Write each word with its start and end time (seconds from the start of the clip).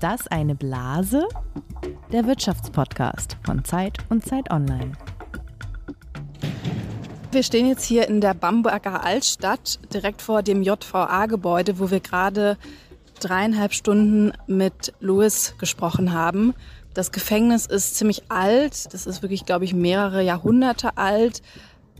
Ist 0.00 0.04
das 0.04 0.28
eine 0.28 0.54
Blase? 0.54 1.28
Der 2.10 2.26
Wirtschaftspodcast 2.26 3.36
von 3.44 3.66
Zeit 3.66 3.98
und 4.08 4.24
Zeit 4.24 4.50
Online. 4.50 4.92
Wir 7.32 7.42
stehen 7.42 7.68
jetzt 7.68 7.84
hier 7.84 8.08
in 8.08 8.22
der 8.22 8.32
Bamberger 8.32 9.04
Altstadt, 9.04 9.78
direkt 9.92 10.22
vor 10.22 10.42
dem 10.42 10.62
JVA-Gebäude, 10.62 11.78
wo 11.78 11.90
wir 11.90 12.00
gerade 12.00 12.56
dreieinhalb 13.20 13.74
Stunden 13.74 14.32
mit 14.46 14.94
Louis 15.00 15.54
gesprochen 15.58 16.14
haben. 16.14 16.54
Das 16.94 17.12
Gefängnis 17.12 17.66
ist 17.66 17.96
ziemlich 17.96 18.22
alt. 18.30 18.94
Das 18.94 19.06
ist 19.06 19.20
wirklich, 19.20 19.44
glaube 19.44 19.66
ich, 19.66 19.74
mehrere 19.74 20.22
Jahrhunderte 20.22 20.96
alt. 20.96 21.42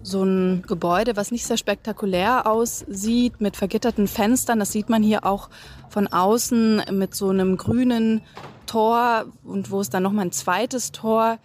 So 0.03 0.25
ein 0.25 0.62
Gebäude, 0.67 1.17
was 1.17 1.30
nicht 1.30 1.45
sehr 1.45 1.59
spektakulär 1.59 2.46
aussieht, 2.46 3.40
mit 3.40 3.57
vergitterten 3.57 4.09
Fenstern. 4.09 4.59
Das 4.59 4.73
sieht 4.73 4.89
man 4.89 5.03
hier 5.03 5.26
auch 5.26 5.50
von 5.90 6.07
außen 6.07 6.82
mit 6.93 7.14
so 7.14 7.29
einem 7.29 7.57
grünen 7.57 8.23
Tor 8.67 9.26
und 9.45 9.71
wo 9.71 9.81
es 9.81 9.90
dann 9.90 10.03
nochmal 10.03 10.26
ein 10.26 10.32
zweites 10.32 10.93
Tor 10.93 11.39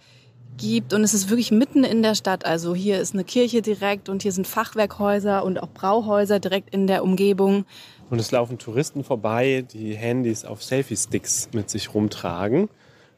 gibt. 0.56 0.94
Und 0.94 1.04
es 1.04 1.12
ist 1.12 1.28
wirklich 1.28 1.50
mitten 1.50 1.84
in 1.84 2.02
der 2.02 2.14
Stadt. 2.14 2.46
Also 2.46 2.74
hier 2.74 2.98
ist 2.98 3.14
eine 3.14 3.24
Kirche 3.24 3.60
direkt 3.60 4.08
und 4.08 4.22
hier 4.22 4.32
sind 4.32 4.46
Fachwerkhäuser 4.46 5.44
und 5.44 5.62
auch 5.62 5.68
Brauhäuser 5.68 6.40
direkt 6.40 6.72
in 6.74 6.86
der 6.86 7.02
Umgebung. 7.02 7.66
Und 8.08 8.20
es 8.20 8.30
laufen 8.30 8.58
Touristen 8.58 9.04
vorbei, 9.04 9.66
die 9.70 9.94
Handys 9.94 10.44
auf 10.44 10.62
Selfie-Sticks 10.62 11.50
mit 11.52 11.68
sich 11.68 11.92
rumtragen. 11.92 12.68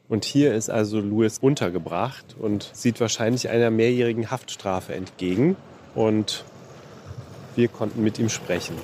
Und 0.09 0.25
hier 0.25 0.55
ist 0.55 0.71
also 0.71 0.99
Louis 0.99 1.37
untergebracht 1.37 2.35
und 2.39 2.71
sieht 2.73 2.99
wahrscheinlich 2.99 3.47
einer 3.49 3.69
mehrjährigen 3.69 4.31
Haftstrafe 4.31 4.95
entgegen. 4.95 5.55
Und 5.93 6.43
wir 7.55 7.67
konnten 7.67 8.03
mit 8.03 8.17
ihm 8.17 8.27
sprechen. 8.27 8.75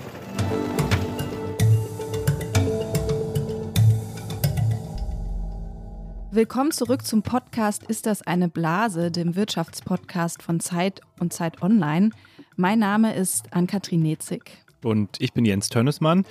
Willkommen 6.30 6.70
zurück 6.70 7.04
zum 7.04 7.24
Podcast 7.24 7.82
Ist 7.86 8.06
das 8.06 8.22
eine 8.22 8.48
Blase, 8.48 9.10
dem 9.10 9.36
Wirtschaftspodcast 9.36 10.44
von 10.44 10.60
Zeit 10.60 11.02
und 11.20 11.34
Zeit 11.34 11.64
Online. 11.64 12.12
Mein 12.56 12.78
Name 12.78 13.16
ist 13.16 13.52
Ann-Kathrin 13.52 14.04
Nezig. 14.04 14.64
Und 14.84 15.20
ich 15.20 15.34
bin 15.34 15.44
Jens 15.46 15.70
Tönnesmann. 15.70 16.24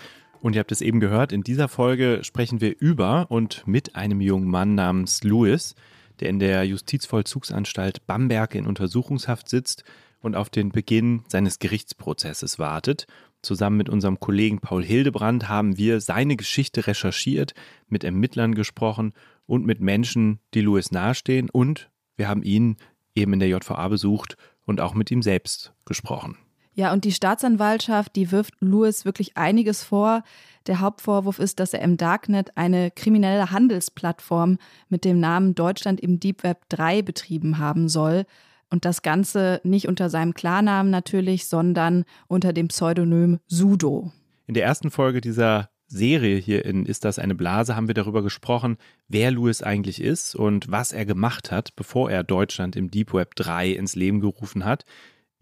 Und 0.44 0.54
ihr 0.54 0.60
habt 0.60 0.72
es 0.72 0.82
eben 0.82 1.00
gehört, 1.00 1.32
in 1.32 1.40
dieser 1.40 1.68
Folge 1.68 2.20
sprechen 2.22 2.60
wir 2.60 2.78
über 2.78 3.30
und 3.30 3.66
mit 3.66 3.96
einem 3.96 4.20
jungen 4.20 4.46
Mann 4.46 4.74
namens 4.74 5.24
Louis, 5.24 5.74
der 6.20 6.28
in 6.28 6.38
der 6.38 6.64
Justizvollzugsanstalt 6.64 8.06
Bamberg 8.06 8.54
in 8.54 8.66
Untersuchungshaft 8.66 9.48
sitzt 9.48 9.84
und 10.20 10.36
auf 10.36 10.50
den 10.50 10.68
Beginn 10.68 11.22
seines 11.28 11.60
Gerichtsprozesses 11.60 12.58
wartet. 12.58 13.06
Zusammen 13.40 13.78
mit 13.78 13.88
unserem 13.88 14.20
Kollegen 14.20 14.58
Paul 14.58 14.84
Hildebrand 14.84 15.48
haben 15.48 15.78
wir 15.78 16.02
seine 16.02 16.36
Geschichte 16.36 16.86
recherchiert, 16.86 17.54
mit 17.88 18.04
Ermittlern 18.04 18.54
gesprochen 18.54 19.14
und 19.46 19.64
mit 19.64 19.80
Menschen, 19.80 20.40
die 20.52 20.60
Louis 20.60 20.90
nahestehen. 20.90 21.48
Und 21.48 21.88
wir 22.16 22.28
haben 22.28 22.42
ihn 22.42 22.76
eben 23.14 23.32
in 23.32 23.40
der 23.40 23.48
JVA 23.48 23.88
besucht 23.88 24.36
und 24.66 24.82
auch 24.82 24.92
mit 24.92 25.10
ihm 25.10 25.22
selbst 25.22 25.72
gesprochen. 25.86 26.36
Ja, 26.74 26.92
und 26.92 27.04
die 27.04 27.12
Staatsanwaltschaft, 27.12 28.16
die 28.16 28.32
wirft 28.32 28.54
Lewis 28.60 29.04
wirklich 29.04 29.36
einiges 29.36 29.84
vor. 29.84 30.24
Der 30.66 30.80
Hauptvorwurf 30.80 31.38
ist, 31.38 31.60
dass 31.60 31.72
er 31.72 31.82
im 31.82 31.96
Darknet 31.96 32.56
eine 32.56 32.90
kriminelle 32.90 33.50
Handelsplattform 33.50 34.58
mit 34.88 35.04
dem 35.04 35.20
Namen 35.20 35.54
Deutschland 35.54 36.00
im 36.00 36.18
Deep 36.18 36.42
Web 36.42 36.62
3 36.70 37.02
betrieben 37.02 37.58
haben 37.58 37.88
soll. 37.88 38.24
Und 38.70 38.84
das 38.84 39.02
Ganze 39.02 39.60
nicht 39.62 39.86
unter 39.86 40.10
seinem 40.10 40.34
Klarnamen 40.34 40.90
natürlich, 40.90 41.46
sondern 41.46 42.04
unter 42.26 42.52
dem 42.52 42.68
Pseudonym 42.68 43.38
Sudo. 43.46 44.10
In 44.46 44.54
der 44.54 44.64
ersten 44.64 44.90
Folge 44.90 45.20
dieser 45.20 45.70
Serie 45.86 46.38
hier 46.38 46.64
in 46.64 46.86
Ist 46.86 47.04
das 47.04 47.20
eine 47.20 47.34
Blase 47.34 47.76
haben 47.76 47.86
wir 47.86 47.94
darüber 47.94 48.22
gesprochen, 48.22 48.78
wer 49.06 49.30
Louis 49.30 49.62
eigentlich 49.62 50.00
ist 50.00 50.34
und 50.34 50.70
was 50.70 50.92
er 50.92 51.06
gemacht 51.06 51.52
hat, 51.52 51.76
bevor 51.76 52.10
er 52.10 52.24
Deutschland 52.24 52.74
im 52.74 52.90
Deep 52.90 53.12
Web 53.12 53.36
3 53.36 53.68
ins 53.70 53.94
Leben 53.94 54.20
gerufen 54.20 54.64
hat. 54.64 54.84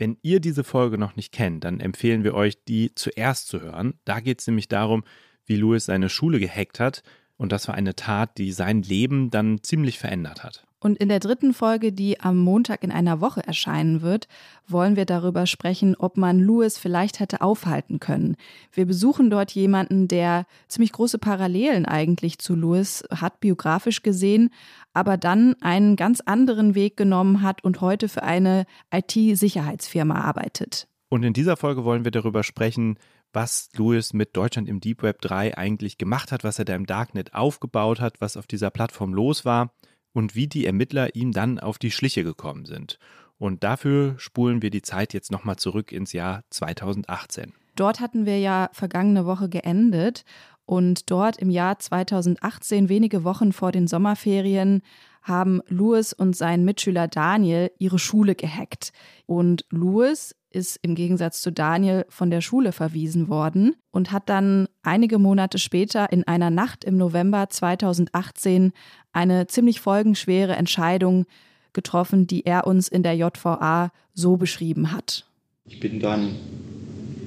Wenn 0.02 0.18
ihr 0.22 0.40
diese 0.40 0.64
Folge 0.64 0.98
noch 0.98 1.14
nicht 1.14 1.30
kennt, 1.30 1.62
dann 1.62 1.78
empfehlen 1.78 2.24
wir 2.24 2.34
euch, 2.34 2.64
die 2.64 2.92
zuerst 2.92 3.46
zu 3.46 3.60
hören. 3.60 3.94
Da 4.04 4.18
geht 4.18 4.40
es 4.40 4.48
nämlich 4.48 4.66
darum, 4.66 5.04
wie 5.46 5.54
Louis 5.54 5.84
seine 5.84 6.08
Schule 6.08 6.40
gehackt 6.40 6.80
hat. 6.80 7.04
Und 7.36 7.52
das 7.52 7.68
war 7.68 7.76
eine 7.76 7.94
Tat, 7.94 8.36
die 8.36 8.50
sein 8.50 8.82
Leben 8.82 9.30
dann 9.30 9.62
ziemlich 9.62 10.00
verändert 10.00 10.42
hat. 10.42 10.66
Und 10.82 10.98
in 10.98 11.08
der 11.08 11.20
dritten 11.20 11.54
Folge, 11.54 11.92
die 11.92 12.18
am 12.18 12.38
Montag 12.38 12.82
in 12.82 12.90
einer 12.90 13.20
Woche 13.20 13.46
erscheinen 13.46 14.02
wird, 14.02 14.26
wollen 14.66 14.96
wir 14.96 15.04
darüber 15.04 15.46
sprechen, 15.46 15.94
ob 15.96 16.16
man 16.16 16.40
Louis 16.40 16.76
vielleicht 16.76 17.20
hätte 17.20 17.40
aufhalten 17.40 18.00
können. 18.00 18.34
Wir 18.72 18.84
besuchen 18.84 19.30
dort 19.30 19.52
jemanden, 19.52 20.08
der 20.08 20.44
ziemlich 20.66 20.90
große 20.90 21.18
Parallelen 21.18 21.86
eigentlich 21.86 22.40
zu 22.40 22.56
Louis 22.56 23.04
hat, 23.12 23.38
biografisch 23.38 24.02
gesehen, 24.02 24.50
aber 24.92 25.16
dann 25.16 25.54
einen 25.60 25.94
ganz 25.94 26.20
anderen 26.20 26.74
Weg 26.74 26.96
genommen 26.96 27.42
hat 27.42 27.62
und 27.62 27.80
heute 27.80 28.08
für 28.08 28.24
eine 28.24 28.66
IT-Sicherheitsfirma 28.92 30.16
arbeitet. 30.16 30.88
Und 31.08 31.22
in 31.22 31.32
dieser 31.32 31.56
Folge 31.56 31.84
wollen 31.84 32.02
wir 32.02 32.10
darüber 32.10 32.42
sprechen, 32.42 32.98
was 33.32 33.68
Louis 33.76 34.14
mit 34.14 34.36
Deutschland 34.36 34.68
im 34.68 34.80
Deep 34.80 35.04
Web 35.04 35.20
3 35.20 35.56
eigentlich 35.56 35.96
gemacht 35.96 36.32
hat, 36.32 36.42
was 36.42 36.58
er 36.58 36.64
da 36.64 36.74
im 36.74 36.86
Darknet 36.86 37.34
aufgebaut 37.34 38.00
hat, 38.00 38.20
was 38.20 38.36
auf 38.36 38.48
dieser 38.48 38.70
Plattform 38.70 39.14
los 39.14 39.44
war 39.44 39.70
und 40.12 40.34
wie 40.34 40.46
die 40.46 40.66
Ermittler 40.66 41.14
ihm 41.14 41.32
dann 41.32 41.58
auf 41.58 41.78
die 41.78 41.90
Schliche 41.90 42.24
gekommen 42.24 42.66
sind. 42.66 42.98
Und 43.38 43.64
dafür 43.64 44.14
spulen 44.18 44.62
wir 44.62 44.70
die 44.70 44.82
Zeit 44.82 45.12
jetzt 45.14 45.32
nochmal 45.32 45.56
zurück 45.56 45.90
ins 45.90 46.12
Jahr 46.12 46.44
2018. 46.50 47.52
Dort 47.74 48.00
hatten 48.00 48.26
wir 48.26 48.38
ja 48.38 48.68
vergangene 48.72 49.26
Woche 49.26 49.48
geendet 49.48 50.24
und 50.64 51.10
dort 51.10 51.38
im 51.38 51.50
Jahr 51.50 51.78
2018, 51.78 52.88
wenige 52.88 53.24
Wochen 53.24 53.52
vor 53.52 53.72
den 53.72 53.88
Sommerferien, 53.88 54.82
haben 55.22 55.60
Louis 55.68 56.12
und 56.12 56.36
sein 56.36 56.64
Mitschüler 56.64 57.08
Daniel 57.08 57.70
ihre 57.78 57.98
Schule 57.98 58.34
gehackt. 58.34 58.92
Und 59.26 59.64
Louis 59.70 60.34
ist 60.52 60.78
im 60.82 60.94
Gegensatz 60.94 61.40
zu 61.40 61.50
Daniel 61.50 62.04
von 62.08 62.30
der 62.30 62.40
Schule 62.40 62.72
verwiesen 62.72 63.28
worden 63.28 63.74
und 63.90 64.12
hat 64.12 64.28
dann 64.28 64.68
einige 64.82 65.18
Monate 65.18 65.58
später 65.58 66.12
in 66.12 66.24
einer 66.24 66.50
Nacht 66.50 66.84
im 66.84 66.96
November 66.96 67.48
2018 67.50 68.72
eine 69.12 69.46
ziemlich 69.46 69.80
folgenschwere 69.80 70.54
Entscheidung 70.54 71.26
getroffen, 71.72 72.26
die 72.26 72.44
er 72.44 72.66
uns 72.66 72.88
in 72.88 73.02
der 73.02 73.14
JVA 73.14 73.90
so 74.14 74.36
beschrieben 74.36 74.92
hat. 74.92 75.26
Ich 75.64 75.80
bin 75.80 76.00
dann 76.00 76.34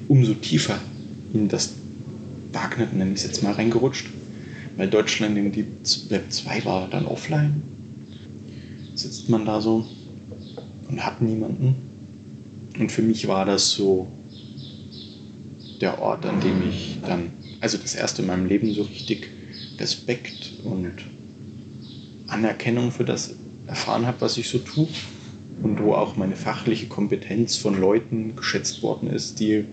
umso 0.08 0.34
tiefer 0.34 0.78
in 1.32 1.48
das 1.48 1.74
Darknet, 2.52 2.92
nenne 2.94 3.12
ich 3.12 3.18
es 3.18 3.24
jetzt 3.24 3.42
mal, 3.42 3.52
reingerutscht, 3.52 4.08
weil 4.76 4.88
Deutschland 4.88 5.36
in 5.36 5.52
die 5.52 5.66
Web 6.08 6.32
2 6.32 6.64
war 6.64 6.88
dann 6.88 7.06
offline. 7.06 7.62
Sitzt 8.94 9.28
man 9.28 9.44
da 9.44 9.60
so 9.60 9.86
und 10.88 11.04
hat 11.04 11.20
niemanden 11.20 11.85
und 12.78 12.92
für 12.92 13.02
mich 13.02 13.26
war 13.28 13.44
das 13.44 13.70
so 13.70 14.08
der 15.80 16.00
Ort, 16.00 16.26
an 16.26 16.40
dem 16.40 16.68
ich 16.68 16.98
dann, 17.06 17.30
also 17.60 17.78
das 17.78 17.94
erste 17.94 18.22
in 18.22 18.28
meinem 18.28 18.46
Leben 18.46 18.72
so 18.72 18.82
richtig 18.82 19.28
Respekt 19.78 20.52
und 20.64 20.92
Anerkennung 22.28 22.90
für 22.90 23.04
das 23.04 23.34
erfahren 23.66 24.06
habe, 24.06 24.20
was 24.20 24.36
ich 24.36 24.48
so 24.48 24.58
tue. 24.58 24.88
Und 25.62 25.82
wo 25.82 25.94
auch 25.94 26.16
meine 26.16 26.36
fachliche 26.36 26.86
Kompetenz 26.86 27.56
von 27.56 27.80
Leuten 27.80 28.36
geschätzt 28.36 28.82
worden 28.82 29.08
ist, 29.08 29.40
die 29.40 29.64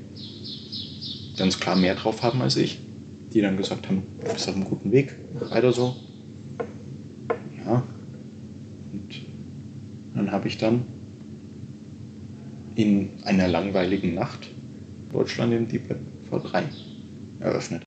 ganz 1.36 1.60
klar 1.60 1.76
mehr 1.76 1.96
drauf 1.96 2.24
haben 2.24 2.42
als 2.42 2.56
ich. 2.56 2.80
Die 3.34 3.42
dann 3.42 3.58
gesagt 3.58 3.90
haben, 3.90 4.04
du 4.24 4.32
bist 4.32 4.48
auf 4.48 4.56
einem 4.56 4.64
guten 4.64 4.94
Weg, 4.94 5.14
weiter 5.50 5.74
so. 5.74 5.98
Ja. 7.66 7.84
Und 8.94 9.22
dann 10.16 10.32
habe 10.32 10.48
ich 10.48 10.58
dann 10.58 10.86
in 12.76 13.10
einer 13.26 13.48
langweiligen 13.48 14.14
Nacht 14.14 14.50
Deutschland 15.12 15.54
im 15.54 15.68
Deep 15.68 15.90
Web 15.90 16.00
V3 16.32 16.64
eröffnet. 17.40 17.84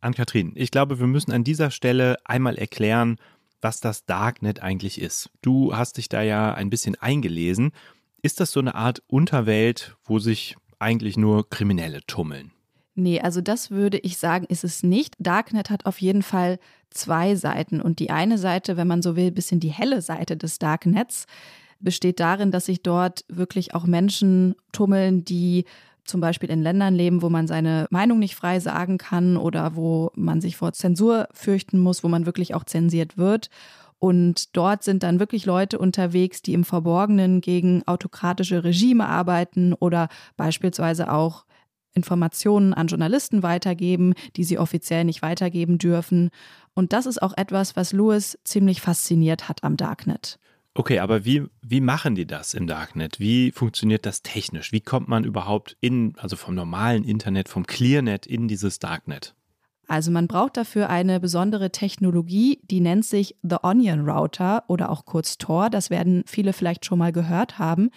Ann-Kathrin, 0.00 0.52
ich 0.54 0.70
glaube, 0.70 0.98
wir 0.98 1.06
müssen 1.06 1.32
an 1.32 1.44
dieser 1.44 1.70
Stelle 1.70 2.16
einmal 2.24 2.58
erklären, 2.58 3.16
was 3.60 3.80
das 3.80 4.04
Darknet 4.04 4.62
eigentlich 4.62 5.00
ist. 5.00 5.30
Du 5.40 5.74
hast 5.74 5.96
dich 5.96 6.08
da 6.08 6.22
ja 6.22 6.52
ein 6.52 6.68
bisschen 6.68 6.96
eingelesen. 6.96 7.72
Ist 8.20 8.40
das 8.40 8.52
so 8.52 8.60
eine 8.60 8.74
Art 8.74 9.02
Unterwelt, 9.06 9.96
wo 10.04 10.18
sich 10.18 10.56
eigentlich 10.78 11.16
nur 11.16 11.48
Kriminelle 11.48 12.02
tummeln? 12.06 12.52
Nee, 12.94 13.20
also 13.20 13.40
das 13.40 13.70
würde 13.70 13.98
ich 13.98 14.18
sagen, 14.18 14.46
ist 14.48 14.62
es 14.62 14.82
nicht. 14.82 15.14
Darknet 15.18 15.70
hat 15.70 15.86
auf 15.86 16.00
jeden 16.00 16.22
Fall 16.22 16.58
zwei 16.90 17.34
Seiten. 17.34 17.80
Und 17.80 17.98
die 17.98 18.10
eine 18.10 18.38
Seite, 18.38 18.76
wenn 18.76 18.86
man 18.86 19.02
so 19.02 19.16
will, 19.16 19.28
ein 19.28 19.34
bisschen 19.34 19.58
die 19.58 19.72
helle 19.72 20.00
Seite 20.00 20.36
des 20.36 20.58
Darknets, 20.58 21.26
besteht 21.84 22.18
darin, 22.18 22.50
dass 22.50 22.66
sich 22.66 22.82
dort 22.82 23.24
wirklich 23.28 23.74
auch 23.74 23.84
Menschen 23.84 24.56
tummeln, 24.72 25.24
die 25.24 25.64
zum 26.04 26.20
Beispiel 26.20 26.50
in 26.50 26.62
Ländern 26.62 26.94
leben, 26.94 27.22
wo 27.22 27.30
man 27.30 27.46
seine 27.46 27.86
Meinung 27.90 28.18
nicht 28.18 28.34
frei 28.34 28.60
sagen 28.60 28.98
kann 28.98 29.36
oder 29.36 29.76
wo 29.76 30.10
man 30.14 30.40
sich 30.40 30.56
vor 30.56 30.72
Zensur 30.72 31.28
fürchten 31.32 31.78
muss, 31.78 32.04
wo 32.04 32.08
man 32.08 32.26
wirklich 32.26 32.54
auch 32.54 32.64
zensiert 32.64 33.16
wird. 33.16 33.48
Und 33.98 34.54
dort 34.54 34.82
sind 34.82 35.02
dann 35.02 35.18
wirklich 35.18 35.46
Leute 35.46 35.78
unterwegs, 35.78 36.42
die 36.42 36.52
im 36.52 36.64
Verborgenen 36.64 37.40
gegen 37.40 37.82
autokratische 37.86 38.62
Regime 38.62 39.06
arbeiten 39.06 39.72
oder 39.72 40.08
beispielsweise 40.36 41.10
auch 41.10 41.46
Informationen 41.94 42.74
an 42.74 42.88
Journalisten 42.88 43.42
weitergeben, 43.42 44.14
die 44.36 44.44
sie 44.44 44.58
offiziell 44.58 45.04
nicht 45.04 45.22
weitergeben 45.22 45.78
dürfen. 45.78 46.30
Und 46.74 46.92
das 46.92 47.06
ist 47.06 47.22
auch 47.22 47.34
etwas, 47.36 47.76
was 47.76 47.92
Lewis 47.92 48.38
ziemlich 48.44 48.80
fasziniert 48.80 49.48
hat 49.48 49.64
am 49.64 49.76
Darknet. 49.76 50.38
Okay, 50.76 50.98
aber 50.98 51.24
wie, 51.24 51.44
wie 51.62 51.80
machen 51.80 52.16
die 52.16 52.26
das 52.26 52.52
im 52.52 52.66
Darknet? 52.66 53.20
Wie 53.20 53.52
funktioniert 53.52 54.06
das 54.06 54.22
technisch? 54.22 54.72
Wie 54.72 54.80
kommt 54.80 55.06
man 55.06 55.22
überhaupt 55.22 55.76
in, 55.80 56.14
also 56.18 56.34
vom 56.34 56.56
normalen 56.56 57.04
Internet, 57.04 57.48
vom 57.48 57.64
Clearnet 57.64 58.26
in 58.26 58.48
dieses 58.48 58.80
Darknet? 58.80 59.36
Also 59.86 60.10
man 60.10 60.26
braucht 60.26 60.56
dafür 60.56 60.88
eine 60.90 61.20
besondere 61.20 61.70
Technologie, 61.70 62.60
die 62.64 62.80
nennt 62.80 63.04
sich 63.04 63.36
The 63.42 63.58
Onion 63.62 64.08
Router 64.08 64.64
oder 64.66 64.90
auch 64.90 65.04
kurz 65.04 65.38
Tor. 65.38 65.70
Das 65.70 65.90
werden 65.90 66.24
viele 66.26 66.52
vielleicht 66.52 66.86
schon 66.86 66.98
mal 66.98 67.12
gehört 67.12 67.58
haben. 67.58 67.90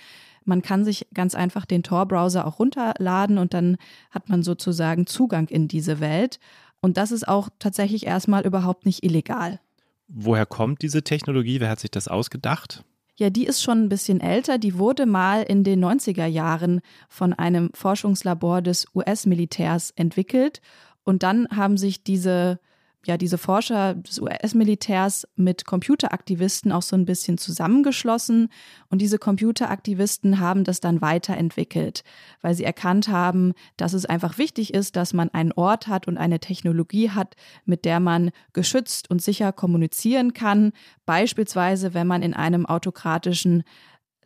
Man 0.44 0.62
kann 0.62 0.86
sich 0.86 1.08
ganz 1.14 1.34
einfach 1.34 1.66
den 1.66 1.84
Tor-Browser 1.84 2.46
auch 2.46 2.60
runterladen 2.60 3.38
und 3.38 3.54
dann 3.54 3.78
hat 4.12 4.30
man 4.30 4.44
sozusagen 4.44 5.08
Zugang 5.08 5.48
in 5.48 5.68
diese 5.68 6.00
Welt. 6.00 6.40
Und 6.80 6.98
das 6.98 7.12
ist 7.12 7.28
auch 7.28 7.50
tatsächlich 7.58 8.06
erstmal 8.06 8.46
überhaupt 8.46 8.86
nicht 8.86 9.04
illegal. 9.04 9.60
Woher 10.08 10.46
kommt 10.46 10.82
diese 10.82 11.04
Technologie? 11.04 11.60
Wer 11.60 11.70
hat 11.70 11.80
sich 11.80 11.92
das 11.92 12.08
ausgedacht? 12.08 12.84
Ja, 13.18 13.30
die 13.30 13.46
ist 13.46 13.64
schon 13.64 13.84
ein 13.84 13.90
bisschen 13.90 14.22
älter. 14.22 14.58
Die 14.58 14.78
wurde 14.78 15.06
mal 15.06 15.42
in 15.42 15.64
den 15.64 15.84
90er 15.84 16.28
Jahren 16.28 16.82
von 17.10 17.34
einem 17.34 17.72
Forschungslabor 17.74 18.62
des 18.62 18.86
US-Militärs 18.94 19.92
entwickelt. 19.92 20.62
Und 21.04 21.24
dann 21.24 21.48
haben 21.50 21.78
sich 21.78 22.04
diese 22.04 22.60
ja 23.06 23.18
diese 23.18 23.38
Forscher 23.38 23.96
des 23.96 24.20
US-Militärs 24.20 25.28
mit 25.36 25.66
Computeraktivisten 25.66 26.72
auch 26.72 26.82
so 26.82 26.96
ein 26.96 27.06
bisschen 27.06 27.38
zusammengeschlossen. 27.38 28.50
Und 28.90 29.02
diese 29.02 29.18
Computeraktivisten 29.18 30.40
haben 30.40 30.64
das 30.64 30.82
dann 30.82 31.02
weiterentwickelt, 31.02 32.04
weil 32.42 32.54
sie 32.54 32.64
erkannt 32.64 33.08
haben, 33.08 33.54
dass 33.78 33.94
es 33.94 34.06
einfach 34.06 34.38
wichtig 34.38 34.74
ist, 34.74 34.96
dass 34.96 35.14
man 35.14 35.30
einen 35.30 35.54
Ort 35.54 35.88
hat 35.88 36.08
und 36.08 36.18
eine 36.18 36.40
Technologie 36.40 37.12
hat, 37.12 37.36
mit 37.66 37.86
der 37.86 38.00
man 38.00 38.32
geschützt 38.54 39.10
und 39.10 39.22
sicher 39.22 39.52
kommunizieren 39.52 40.34
kann, 40.34 40.74
beispielsweise 41.06 41.94
wenn 41.94 42.08
man 42.08 42.22
in 42.22 42.34
einem 42.34 42.66
autokratischen 42.66 43.64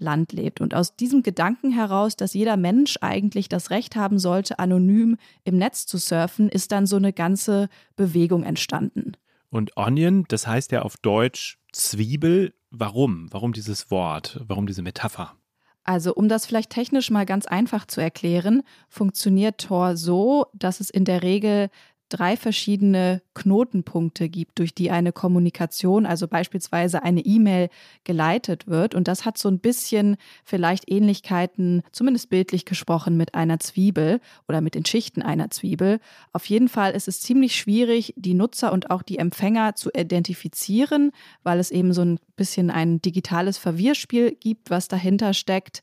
Land 0.01 0.33
lebt. 0.33 0.59
Und 0.59 0.73
aus 0.73 0.95
diesem 0.95 1.23
Gedanken 1.23 1.71
heraus, 1.71 2.15
dass 2.15 2.33
jeder 2.33 2.57
Mensch 2.57 2.97
eigentlich 3.01 3.47
das 3.47 3.69
Recht 3.69 3.95
haben 3.95 4.19
sollte, 4.19 4.59
anonym 4.59 5.17
im 5.43 5.57
Netz 5.57 5.85
zu 5.85 5.97
surfen, 5.97 6.49
ist 6.49 6.71
dann 6.71 6.85
so 6.85 6.97
eine 6.97 7.13
ganze 7.13 7.69
Bewegung 7.95 8.43
entstanden. 8.43 9.13
Und 9.49 9.77
Onion, 9.77 10.25
das 10.27 10.47
heißt 10.47 10.71
ja 10.71 10.81
auf 10.81 10.97
Deutsch 10.97 11.57
Zwiebel. 11.71 12.53
Warum? 12.69 13.27
Warum 13.31 13.53
dieses 13.53 13.91
Wort? 13.91 14.41
Warum 14.47 14.65
diese 14.65 14.81
Metapher? 14.81 15.35
Also, 15.83 16.13
um 16.13 16.29
das 16.29 16.45
vielleicht 16.45 16.69
technisch 16.69 17.09
mal 17.09 17.25
ganz 17.25 17.47
einfach 17.47 17.87
zu 17.87 18.01
erklären, 18.01 18.61
funktioniert 18.87 19.59
Tor 19.59 19.97
so, 19.97 20.45
dass 20.53 20.79
es 20.79 20.89
in 20.91 21.05
der 21.05 21.23
Regel 21.23 21.69
drei 22.11 22.37
verschiedene 22.37 23.21
Knotenpunkte 23.33 24.29
gibt, 24.29 24.59
durch 24.59 24.75
die 24.75 24.91
eine 24.91 25.11
Kommunikation, 25.11 26.05
also 26.05 26.27
beispielsweise 26.27 27.03
eine 27.03 27.21
E-Mail, 27.21 27.69
geleitet 28.03 28.67
wird. 28.67 28.93
Und 28.93 29.07
das 29.07 29.25
hat 29.25 29.37
so 29.37 29.49
ein 29.49 29.59
bisschen 29.59 30.17
vielleicht 30.43 30.91
Ähnlichkeiten, 30.91 31.81
zumindest 31.91 32.29
bildlich 32.29 32.65
gesprochen, 32.65 33.17
mit 33.17 33.33
einer 33.33 33.59
Zwiebel 33.59 34.19
oder 34.47 34.61
mit 34.61 34.75
den 34.75 34.85
Schichten 34.85 35.21
einer 35.21 35.49
Zwiebel. 35.49 35.99
Auf 36.33 36.45
jeden 36.45 36.67
Fall 36.67 36.91
ist 36.91 37.07
es 37.07 37.21
ziemlich 37.21 37.55
schwierig, 37.55 38.13
die 38.17 38.33
Nutzer 38.33 38.73
und 38.73 38.91
auch 38.91 39.01
die 39.01 39.17
Empfänger 39.17 39.75
zu 39.75 39.89
identifizieren, 39.91 41.11
weil 41.43 41.59
es 41.59 41.71
eben 41.71 41.93
so 41.93 42.01
ein 42.01 42.19
bisschen 42.35 42.69
ein 42.69 43.01
digitales 43.01 43.57
Verwirrspiel 43.57 44.35
gibt, 44.39 44.69
was 44.69 44.87
dahinter 44.87 45.33
steckt. 45.33 45.81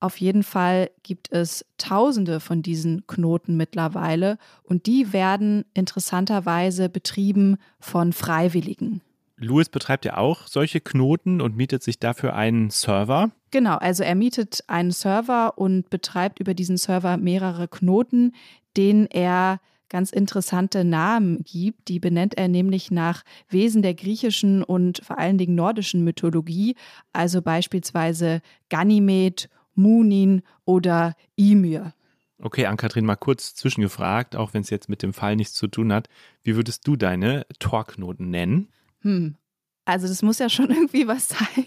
Auf 0.00 0.18
jeden 0.18 0.44
Fall 0.44 0.90
gibt 1.02 1.32
es 1.32 1.64
tausende 1.76 2.38
von 2.38 2.62
diesen 2.62 3.06
Knoten 3.06 3.56
mittlerweile 3.56 4.38
und 4.62 4.86
die 4.86 5.12
werden 5.12 5.64
interessanterweise 5.74 6.88
betrieben 6.88 7.56
von 7.80 8.12
Freiwilligen. 8.12 9.00
Louis 9.40 9.68
betreibt 9.68 10.04
ja 10.04 10.16
auch 10.16 10.46
solche 10.46 10.80
Knoten 10.80 11.40
und 11.40 11.56
mietet 11.56 11.82
sich 11.82 11.98
dafür 11.98 12.34
einen 12.34 12.70
Server. 12.70 13.30
Genau, 13.50 13.76
also 13.76 14.02
er 14.02 14.14
mietet 14.14 14.64
einen 14.66 14.90
Server 14.90 15.56
und 15.56 15.90
betreibt 15.90 16.40
über 16.40 16.54
diesen 16.54 16.76
Server 16.76 17.16
mehrere 17.16 17.68
Knoten, 17.68 18.34
denen 18.76 19.06
er 19.06 19.60
ganz 19.88 20.10
interessante 20.10 20.84
Namen 20.84 21.44
gibt. 21.44 21.88
Die 21.88 21.98
benennt 21.98 22.36
er 22.36 22.48
nämlich 22.48 22.90
nach 22.90 23.22
Wesen 23.48 23.82
der 23.82 23.94
griechischen 23.94 24.62
und 24.62 25.00
vor 25.04 25.18
allen 25.18 25.38
Dingen 25.38 25.54
nordischen 25.54 26.04
Mythologie, 26.04 26.74
also 27.12 27.40
beispielsweise 27.40 28.42
Ganymed 28.68 29.48
Munin 29.78 30.42
oder 30.64 31.14
Ymir. 31.38 31.94
Okay, 32.40 32.66
Ann-Kathrin, 32.66 33.04
mal 33.04 33.16
kurz 33.16 33.54
zwischengefragt, 33.54 34.36
auch 34.36 34.54
wenn 34.54 34.62
es 34.62 34.70
jetzt 34.70 34.88
mit 34.88 35.02
dem 35.02 35.12
Fall 35.12 35.34
nichts 35.34 35.54
zu 35.54 35.66
tun 35.66 35.92
hat. 35.92 36.08
Wie 36.42 36.54
würdest 36.54 36.86
du 36.86 36.94
deine 36.94 37.46
Torknoten 37.58 38.30
nennen? 38.30 38.68
Hm. 39.00 39.36
Also 39.84 40.06
das 40.06 40.22
muss 40.22 40.38
ja 40.38 40.48
schon 40.48 40.70
irgendwie 40.70 41.08
was 41.08 41.30
sein, 41.30 41.66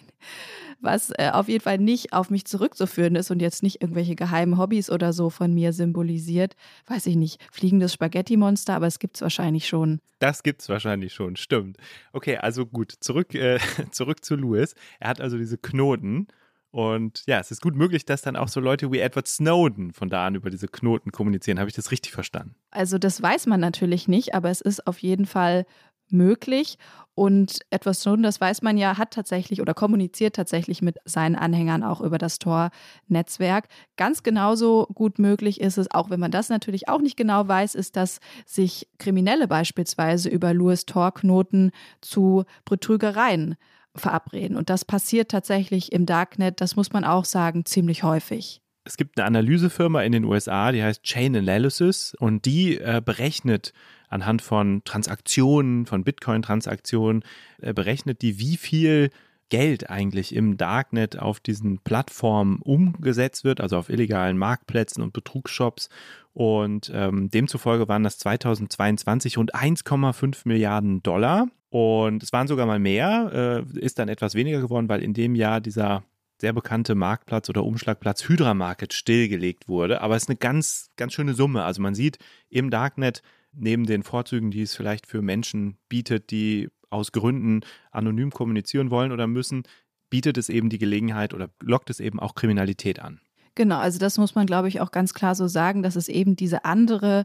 was 0.80 1.12
äh, 1.18 1.32
auf 1.34 1.50
jeden 1.50 1.64
Fall 1.64 1.78
nicht 1.78 2.14
auf 2.14 2.30
mich 2.30 2.46
zurückzuführen 2.46 3.16
ist 3.16 3.32
und 3.32 3.42
jetzt 3.42 3.64
nicht 3.64 3.82
irgendwelche 3.82 4.16
geheimen 4.16 4.58
Hobbys 4.58 4.90
oder 4.90 5.12
so 5.12 5.30
von 5.30 5.54
mir 5.54 5.74
symbolisiert. 5.74 6.56
Weiß 6.88 7.06
ich 7.08 7.16
nicht, 7.16 7.42
fliegendes 7.52 7.94
Spaghetti-Monster, 7.94 8.76
aber 8.76 8.88
es 8.88 9.00
gibt 9.00 9.18
es 9.18 9.22
wahrscheinlich 9.22 9.68
schon. 9.68 10.00
Das 10.20 10.44
gibt 10.44 10.62
es 10.62 10.70
wahrscheinlich 10.70 11.14
schon, 11.14 11.36
stimmt. 11.36 11.78
Okay, 12.14 12.38
also 12.38 12.66
gut, 12.66 12.94
zurück, 13.00 13.34
äh, 13.36 13.60
zurück 13.92 14.24
zu 14.24 14.36
Louis. 14.36 14.76
Er 15.00 15.10
hat 15.10 15.20
also 15.20 15.38
diese 15.38 15.58
Knoten 15.58 16.28
und 16.72 17.24
ja, 17.28 17.40
es 17.40 17.52
ist 17.52 17.62
gut 17.62 17.76
möglich, 17.76 18.06
dass 18.06 18.22
dann 18.22 18.38
auch 18.38 18.48
so 18.48 18.62
Leute 18.62 18.92
wie 18.92 19.00
Edward 19.00 19.28
Snowden 19.28 19.92
von 19.92 20.10
da 20.10 20.26
an 20.26 20.36
über 20.36 20.50
diese 20.50 20.68
Knoten 20.68 21.12
kommunizieren. 21.12 21.60
Habe 21.60 21.70
ich 21.70 21.76
das 21.76 21.92
richtig 21.92 22.14
verstanden? 22.14 22.56
Also 22.72 22.98
das 22.98 23.22
weiß 23.22 23.46
man 23.48 23.60
natürlich 23.60 24.08
nicht, 24.08 24.34
aber 24.34 24.50
es 24.50 24.62
ist 24.62 24.88
auf 24.88 25.00
jeden 25.00 25.26
Fall 25.26 25.66
möglich. 26.10 26.78
Und 27.14 27.60
Edward 27.70 27.98
Snowden, 27.98 28.24
das 28.24 28.40
weiß 28.40 28.62
man 28.62 28.78
ja, 28.78 28.98
hat 28.98 29.12
tatsächlich 29.12 29.62
oder 29.62 29.74
kommuniziert 29.74 30.36
tatsächlich 30.36 30.82
mit 30.82 30.98
seinen 31.04 31.36
Anhängern 31.36 31.84
auch 31.84 32.00
über 32.00 32.18
das 32.18 32.40
Tor-Netzwerk. 32.40 33.68
Ganz 33.98 34.24
genauso 34.24 34.88
gut 34.94 35.20
möglich 35.20 35.60
ist 35.60 35.78
es, 35.78 35.92
auch 35.92 36.10
wenn 36.10 36.22
man 36.22 36.32
das 36.32 36.48
natürlich 36.48 36.88
auch 36.88 37.02
nicht 37.02 37.18
genau 37.18 37.48
weiß, 37.48 37.76
ist, 37.76 37.98
dass 37.98 38.20
sich 38.46 38.88
Kriminelle 38.98 39.48
beispielsweise 39.50 40.30
über 40.30 40.54
Louis 40.54 40.86
Tor-Knoten 40.86 41.72
zu 42.00 42.46
Betrügereien 42.64 43.58
verabreden. 43.96 44.58
Und 44.58 44.70
das 44.70 44.86
passiert 44.86 45.32
tatsächlich 45.32 45.92
im 45.92 46.06
Darknet, 46.06 46.62
das 46.62 46.76
muss 46.76 46.94
man 46.94 47.04
auch 47.04 47.26
sagen, 47.26 47.66
ziemlich 47.66 48.04
häufig. 48.04 48.62
Es 48.84 48.98
gibt 48.98 49.20
eine 49.20 49.28
Analysefirma 49.28 50.02
in 50.02 50.12
den 50.12 50.26
USA, 50.26 50.72
die 50.72 50.82
heißt 50.82 51.04
Chain 51.04 51.36
Analysis 51.36 52.16
und 52.20 52.46
die 52.46 52.80
äh, 52.80 53.02
berechnet 53.04 53.74
anhand 54.10 54.42
von 54.42 54.82
Transaktionen, 54.84 55.86
von 55.86 56.04
Bitcoin-Transaktionen, 56.04 57.24
äh, 57.62 57.74
berechnet 57.74 58.22
die, 58.22 58.40
wie 58.40 58.58
viel 58.58 59.10
Geld 59.50 59.90
eigentlich 59.90 60.34
im 60.34 60.58
Darknet 60.58 61.20
auf 61.20 61.40
diesen 61.40 61.80
Plattformen 61.80 62.60
umgesetzt 62.62 63.44
wird, 63.44 63.62
also 63.62 63.78
auf 63.78 63.90
illegalen 63.90 64.38
Marktplätzen 64.38 65.04
und 65.04 65.14
Betrugsshops. 65.14 65.90
Und 66.34 66.90
ähm, 66.94 67.30
demzufolge 67.30 67.88
waren 67.90 68.04
das 68.04 68.18
2022 68.20 69.38
rund 69.38 69.54
1,5 69.54 70.44
Milliarden 70.46 71.04
Dollar. 71.04 71.48
Und 71.72 72.22
es 72.22 72.34
waren 72.34 72.48
sogar 72.48 72.66
mal 72.66 72.80
mehr, 72.80 73.66
äh, 73.74 73.80
ist 73.80 73.98
dann 73.98 74.10
etwas 74.10 74.36
weniger 74.36 74.60
geworden, 74.60 74.90
weil 74.90 75.02
in 75.02 75.14
dem 75.14 75.36
Jahr 75.36 75.62
dieser 75.62 76.04
sehr 76.42 76.52
bekannte 76.52 76.96
Marktplatz 76.96 77.50
oder 77.50 77.64
Umschlagplatz 77.64 78.28
Hydra 78.28 78.54
Market 78.54 78.94
stillgelegt 78.94 79.70
wurde. 79.70 80.02
Aber 80.02 80.18
es 80.18 80.24
ist 80.24 80.30
eine 80.30 80.36
ganz, 80.36 80.90
ganz 80.98 81.14
schöne 81.14 81.34
Summe. 81.34 81.64
Also 81.64 81.82
man 81.82 81.96
sieht 81.96 82.18
im 82.50 82.72
Darknet 82.72 83.22
neben 83.54 83.86
den 83.86 84.04
Vorzügen, 84.04 84.52
die 84.52 84.64
es 84.64 84.76
vielleicht 84.76 85.08
für 85.08 85.22
Menschen 85.22 85.78
bietet, 85.88 86.32
die 86.32 86.70
aus 86.90 87.14
Gründen 87.14 87.62
anonym 87.92 88.32
kommunizieren 88.32 88.92
wollen 88.92 89.14
oder 89.14 89.28
müssen, 89.28 89.64
bietet 90.10 90.38
es 90.38 90.50
eben 90.50 90.68
die 90.68 90.78
Gelegenheit 90.78 91.34
oder 91.34 91.50
lockt 91.62 91.90
es 91.90 92.02
eben 92.02 92.20
auch 92.20 92.36
Kriminalität 92.36 93.00
an. 93.00 93.22
Genau, 93.56 93.78
also 93.78 93.98
das 93.98 94.18
muss 94.18 94.36
man, 94.36 94.46
glaube 94.46 94.68
ich, 94.68 94.82
auch 94.82 94.92
ganz 94.92 95.14
klar 95.14 95.36
so 95.36 95.48
sagen, 95.48 95.84
dass 95.84 95.96
es 95.96 96.10
eben 96.10 96.36
diese 96.36 96.66
andere 96.66 97.24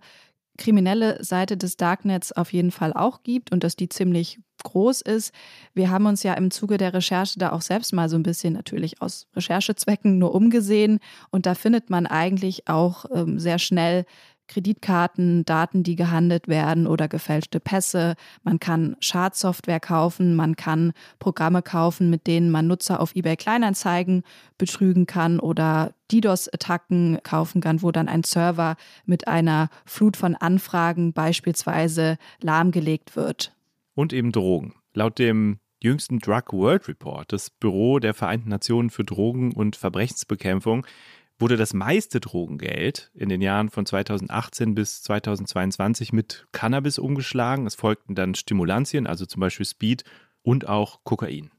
kriminelle 0.57 1.23
Seite 1.23 1.57
des 1.57 1.77
Darknets 1.77 2.33
auf 2.33 2.53
jeden 2.53 2.71
Fall 2.71 2.93
auch 2.93 3.23
gibt 3.23 3.53
und 3.53 3.65
dass 3.65 3.77
die 3.77 3.89
ziemlich 3.89 4.39
groß 4.65 5.03
ist. 5.03 5.33
Wir 5.75 5.91
haben 5.91 6.07
uns 6.07 6.23
ja 6.23 6.35
im 6.35 6.51
Zuge 6.51 6.77
der 6.77 6.93
Recherche 6.93 7.39
da 7.39 7.53
auch 7.53 7.63
selbst 7.63 7.93
mal 7.93 8.09
so 8.09 8.17
ein 8.17 8.23
bisschen 8.23 8.55
natürlich 8.55 9.01
aus 9.01 9.29
Recherchezwecken 9.37 10.19
nur 10.19 10.35
umgesehen 10.35 10.99
und 11.31 11.47
da 11.47 11.55
findet 11.55 11.91
man 11.91 12.07
eigentlich 12.07 12.69
auch 12.69 13.05
ähm, 13.15 13.39
sehr 13.39 13.59
schnell 13.59 14.05
Kreditkarten, 14.49 15.45
Daten, 15.45 15.83
die 15.83 15.97
gehandelt 15.97 16.49
werden 16.49 16.87
oder 16.87 17.09
gefälschte 17.09 17.61
Pässe. 17.61 18.15
Man 18.43 18.61
kann 18.61 18.97
Schadsoftware 19.01 19.81
kaufen, 19.81 20.35
man 20.35 20.57
kann 20.57 20.93
Programme 21.19 21.63
kaufen, 21.63 22.11
mit 22.11 22.27
denen 22.27 22.51
man 22.51 22.67
Nutzer 22.67 23.01
auf 23.01 23.15
eBay 23.15 23.37
Kleinanzeigen 23.37 24.23
betrügen 24.59 25.07
kann 25.07 25.41
oder 25.41 25.93
DDoS-Attacken 26.13 27.19
kaufen 27.23 27.61
kann, 27.61 27.83
wo 27.83 27.91
dann 27.91 28.09
ein 28.09 28.23
Server 28.23 28.77
mit 29.05 29.29
einer 29.29 29.69
Flut 29.85 30.17
von 30.17 30.35
Anfragen 30.35 31.13
beispielsweise 31.13 32.19
lahmgelegt 32.41 33.17
wird. 33.17 33.53
Und 33.95 34.13
eben 34.13 34.33
Drogen. 34.33 34.75
Laut 34.95 35.19
dem 35.19 35.59
jüngsten 35.81 36.19
Drug 36.19 36.53
World 36.53 36.89
Report, 36.89 37.33
das 37.33 37.51
Büro 37.51 37.99
der 37.99 38.15
Vereinten 38.15 38.49
Nationen 38.49 38.91
für 38.91 39.05
Drogen- 39.05 39.53
und 39.53 39.77
Verbrechensbekämpfung, 39.77 40.87
wurde 41.39 41.57
das 41.57 41.75
meiste 41.75 42.21
Drogengeld 42.21 43.11
in 43.15 43.29
den 43.29 43.43
Jahren 43.43 43.69
von 43.69 43.85
2018 43.85 44.75
bis 44.75 45.03
2022 45.03 46.13
mit 46.13 46.47
Cannabis 46.53 46.99
umgeschlagen. 46.99 47.67
Es 47.67 47.75
folgten 47.75 48.15
dann 48.15 48.35
Stimulantien, 48.35 49.07
also 49.07 49.27
zum 49.27 49.41
Beispiel 49.41 49.67
Speed 49.67 50.05
und 50.43 50.69
auch 50.69 51.01
Kokain. 51.05 51.51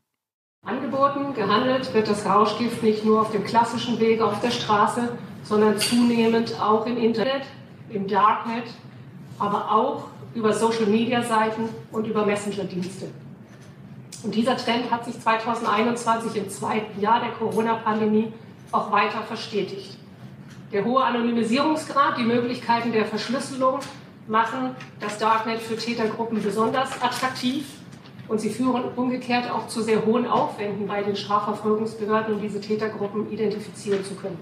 Angeboten, 0.66 1.34
gehandelt 1.34 1.94
wird 1.94 2.10
das 2.10 2.26
Rauschgift 2.26 2.84
nicht 2.84 3.06
nur 3.06 3.22
auf 3.22 3.32
dem 3.32 3.44
klassischen 3.44 4.00
Weg 4.00 4.22
auf 4.22 4.42
der 4.42 4.52
Straße, 4.52 5.16
sondern 5.44 5.78
zunehmend 5.78 6.60
auch 6.60 6.86
im 6.86 6.98
Internet, 6.98 7.44
im 7.90 8.08
Darknet, 8.08 8.66
aber 9.40 9.72
auch 9.72 10.08
über 10.34 10.52
Social-Media-Seiten 10.52 11.70
und 11.92 12.08
über 12.08 12.26
Messenger-Dienste. 12.26 13.08
Und 14.24 14.36
dieser 14.36 14.58
Trend 14.58 14.92
hat 14.92 15.06
sich 15.06 15.20
2021 15.20 16.36
im 16.36 16.50
zweiten 16.50 17.00
Jahr 17.00 17.20
der 17.22 17.32
Corona-Pandemie 17.32 18.34
auch 18.72 18.92
weiter 18.92 19.22
verstetigt. 19.22 19.98
Der 20.72 20.84
hohe 20.84 21.04
Anonymisierungsgrad, 21.04 22.18
die 22.18 22.24
Möglichkeiten 22.24 22.92
der 22.92 23.06
Verschlüsselung 23.06 23.80
machen 24.28 24.76
das 25.00 25.18
Darknet 25.18 25.62
für 25.62 25.78
Tätergruppen 25.78 26.44
besonders 26.44 27.02
attraktiv 27.02 27.66
und 28.28 28.42
sie 28.42 28.50
führen 28.50 28.84
umgekehrt 28.96 29.50
auch 29.50 29.68
zu 29.68 29.82
sehr 29.82 30.06
hohen 30.06 30.28
Aufwänden 30.28 30.88
bei 30.88 31.02
den 31.02 31.16
Strafverfolgungsbehörden, 31.16 32.36
um 32.36 32.42
diese 32.42 32.60
Tätergruppen 32.60 33.32
identifizieren 33.32 34.04
zu 34.04 34.16
können. 34.16 34.38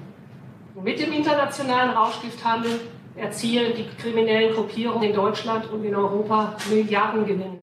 Mit 0.81 0.99
dem 0.99 1.13
internationalen 1.13 1.91
Rauschgifthandel 1.91 2.79
erzielen 3.15 3.73
die 3.75 3.87
kriminellen 4.01 4.53
Gruppierungen 4.53 5.09
in 5.09 5.15
Deutschland 5.15 5.71
und 5.71 5.83
in 5.85 5.95
Europa 5.95 6.57
Milliardengewinne. 6.69 7.59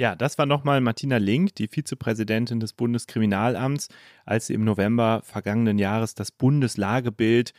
Ja, 0.00 0.16
das 0.16 0.38
war 0.38 0.46
nochmal 0.46 0.80
Martina 0.80 1.18
Link, 1.18 1.56
die 1.56 1.68
Vizepräsidentin 1.68 2.58
des 2.58 2.72
Bundeskriminalamts, 2.72 3.88
als 4.24 4.46
sie 4.46 4.54
im 4.54 4.64
November 4.64 5.20
vergangenen 5.24 5.78
Jahres 5.78 6.14
das 6.14 6.32
Bundeslagebild 6.32 7.52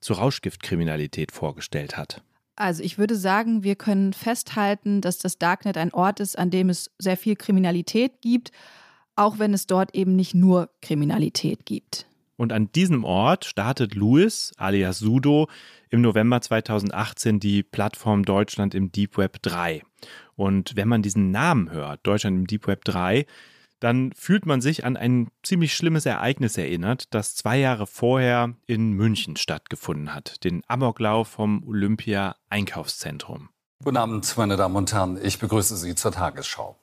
zur 0.00 0.18
Rauschgiftkriminalität 0.18 1.32
vorgestellt 1.32 1.96
hat. 1.96 2.22
Also 2.54 2.82
ich 2.82 2.98
würde 2.98 3.16
sagen, 3.16 3.62
wir 3.62 3.76
können 3.76 4.12
festhalten, 4.12 5.00
dass 5.00 5.16
das 5.16 5.38
Darknet 5.38 5.78
ein 5.78 5.90
Ort 5.94 6.20
ist, 6.20 6.38
an 6.38 6.50
dem 6.50 6.68
es 6.68 6.90
sehr 6.98 7.16
viel 7.16 7.34
Kriminalität 7.34 8.20
gibt, 8.20 8.52
auch 9.14 9.38
wenn 9.38 9.54
es 9.54 9.66
dort 9.66 9.94
eben 9.94 10.16
nicht 10.16 10.34
nur 10.34 10.68
Kriminalität 10.82 11.64
gibt. 11.64 12.06
Und 12.36 12.52
an 12.52 12.70
diesem 12.72 13.04
Ort 13.04 13.44
startet 13.44 13.94
Louis, 13.94 14.52
alias 14.58 14.98
Sudo, 14.98 15.48
im 15.88 16.02
November 16.02 16.40
2018 16.40 17.40
die 17.40 17.62
Plattform 17.62 18.24
Deutschland 18.24 18.74
im 18.74 18.92
Deep 18.92 19.16
Web 19.16 19.42
3. 19.42 19.82
Und 20.34 20.76
wenn 20.76 20.88
man 20.88 21.02
diesen 21.02 21.30
Namen 21.30 21.70
hört, 21.70 22.00
Deutschland 22.06 22.36
im 22.36 22.46
Deep 22.46 22.66
Web 22.66 22.84
3, 22.84 23.26
dann 23.80 24.12
fühlt 24.12 24.46
man 24.46 24.60
sich 24.60 24.84
an 24.84 24.96
ein 24.96 25.28
ziemlich 25.42 25.74
schlimmes 25.74 26.06
Ereignis 26.06 26.56
erinnert, 26.56 27.14
das 27.14 27.34
zwei 27.34 27.58
Jahre 27.58 27.86
vorher 27.86 28.54
in 28.66 28.92
München 28.92 29.36
stattgefunden 29.36 30.14
hat, 30.14 30.44
den 30.44 30.62
Amoklauf 30.66 31.28
vom 31.28 31.62
Olympia 31.66 32.36
Einkaufszentrum. 32.48 33.50
Guten 33.84 33.98
Abend, 33.98 34.34
meine 34.38 34.56
Damen 34.56 34.76
und 34.76 34.92
Herren. 34.92 35.18
Ich 35.22 35.38
begrüße 35.38 35.76
Sie 35.76 35.94
zur 35.94 36.12
Tagesschau. 36.12 36.76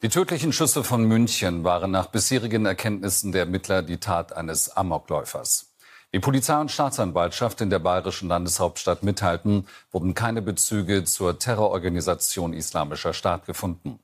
Die 0.00 0.10
tödlichen 0.10 0.52
Schüsse 0.52 0.84
von 0.84 1.02
München 1.02 1.64
waren 1.64 1.90
nach 1.90 2.06
bisherigen 2.06 2.66
Erkenntnissen 2.66 3.32
der 3.32 3.40
Ermittler 3.40 3.82
die 3.82 3.98
Tat 3.98 4.32
eines 4.32 4.76
Amokläufers. 4.76 5.74
Wie 6.12 6.20
Polizei 6.20 6.60
und 6.60 6.70
Staatsanwaltschaft 6.70 7.60
in 7.62 7.68
der 7.68 7.80
bayerischen 7.80 8.28
Landeshauptstadt 8.28 9.02
mitteilten, 9.02 9.66
wurden 9.90 10.14
keine 10.14 10.40
Bezüge 10.40 11.02
zur 11.02 11.40
Terrororganisation 11.40 12.52
Islamischer 12.52 13.12
Staat 13.12 13.44
gefunden. 13.46 13.98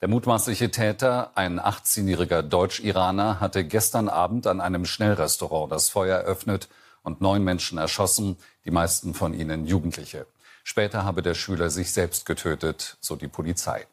Der 0.00 0.08
mutmaßliche 0.08 0.72
Täter, 0.72 1.30
ein 1.36 1.60
18-jähriger 1.60 2.42
Deutsch-Iraner, 2.42 3.38
hatte 3.38 3.64
gestern 3.64 4.08
Abend 4.08 4.48
an 4.48 4.60
einem 4.60 4.84
Schnellrestaurant 4.84 5.70
das 5.70 5.88
Feuer 5.88 6.18
eröffnet 6.18 6.68
und 7.04 7.20
neun 7.20 7.44
Menschen 7.44 7.78
erschossen, 7.78 8.36
die 8.64 8.72
meisten 8.72 9.14
von 9.14 9.32
ihnen 9.32 9.64
Jugendliche. 9.64 10.26
Später 10.64 11.04
habe 11.04 11.22
der 11.22 11.34
Schüler 11.34 11.70
sich 11.70 11.92
selbst 11.92 12.26
getötet, 12.26 12.96
so 13.00 13.14
die 13.14 13.28
Polizei. 13.28 13.86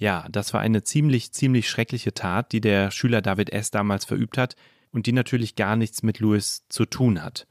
Ja, 0.00 0.26
das 0.32 0.54
war 0.54 0.62
eine 0.62 0.82
ziemlich, 0.82 1.30
ziemlich 1.32 1.68
schreckliche 1.68 2.14
Tat, 2.14 2.52
die 2.52 2.62
der 2.62 2.90
Schüler 2.90 3.20
David 3.20 3.50
S. 3.52 3.70
damals 3.70 4.06
verübt 4.06 4.38
hat 4.38 4.56
und 4.92 5.04
die 5.04 5.12
natürlich 5.12 5.56
gar 5.56 5.76
nichts 5.76 6.02
mit 6.02 6.20
Louis 6.20 6.64
zu 6.70 6.86
tun 6.86 7.22
hat. 7.22 7.46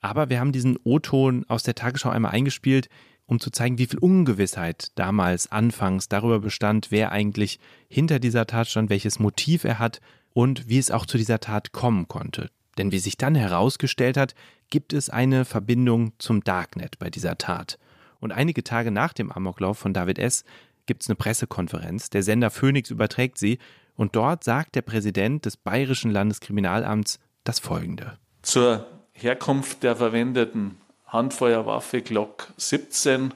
Aber 0.00 0.28
wir 0.28 0.40
haben 0.40 0.50
diesen 0.50 0.76
O-Ton 0.82 1.44
aus 1.46 1.62
der 1.62 1.76
Tagesschau 1.76 2.10
einmal 2.10 2.32
eingespielt, 2.32 2.88
um 3.26 3.38
zu 3.38 3.50
zeigen, 3.50 3.78
wie 3.78 3.86
viel 3.86 4.00
Ungewissheit 4.00 4.88
damals 4.96 5.52
anfangs 5.52 6.08
darüber 6.08 6.40
bestand, 6.40 6.88
wer 6.90 7.12
eigentlich 7.12 7.60
hinter 7.88 8.18
dieser 8.18 8.48
Tat 8.48 8.66
stand, 8.66 8.90
welches 8.90 9.20
Motiv 9.20 9.62
er 9.62 9.78
hat 9.78 10.00
und 10.32 10.68
wie 10.68 10.78
es 10.78 10.90
auch 10.90 11.06
zu 11.06 11.16
dieser 11.16 11.38
Tat 11.38 11.70
kommen 11.70 12.08
konnte. 12.08 12.50
Denn 12.76 12.90
wie 12.90 12.98
sich 12.98 13.18
dann 13.18 13.36
herausgestellt 13.36 14.16
hat, 14.16 14.34
gibt 14.68 14.92
es 14.92 15.10
eine 15.10 15.44
Verbindung 15.44 16.10
zum 16.18 16.42
Darknet 16.42 16.98
bei 16.98 17.08
dieser 17.08 17.38
Tat. 17.38 17.78
Und 18.18 18.32
einige 18.32 18.64
Tage 18.64 18.90
nach 18.90 19.12
dem 19.12 19.30
Amoklauf 19.30 19.78
von 19.78 19.94
David 19.94 20.18
S. 20.18 20.44
gibt 20.88 21.02
es 21.02 21.08
eine 21.08 21.14
Pressekonferenz. 21.14 22.10
Der 22.10 22.24
Sender 22.24 22.50
Phoenix 22.50 22.90
überträgt 22.90 23.38
sie 23.38 23.58
und 23.94 24.16
dort 24.16 24.42
sagt 24.42 24.74
der 24.74 24.82
Präsident 24.82 25.44
des 25.44 25.56
Bayerischen 25.56 26.10
Landeskriminalamts 26.10 27.20
das 27.44 27.60
folgende. 27.60 28.18
Zur 28.42 28.86
Herkunft 29.12 29.84
der 29.84 29.94
verwendeten 29.94 30.80
Handfeuerwaffe 31.06 32.02
Glock 32.02 32.48
17 32.56 33.34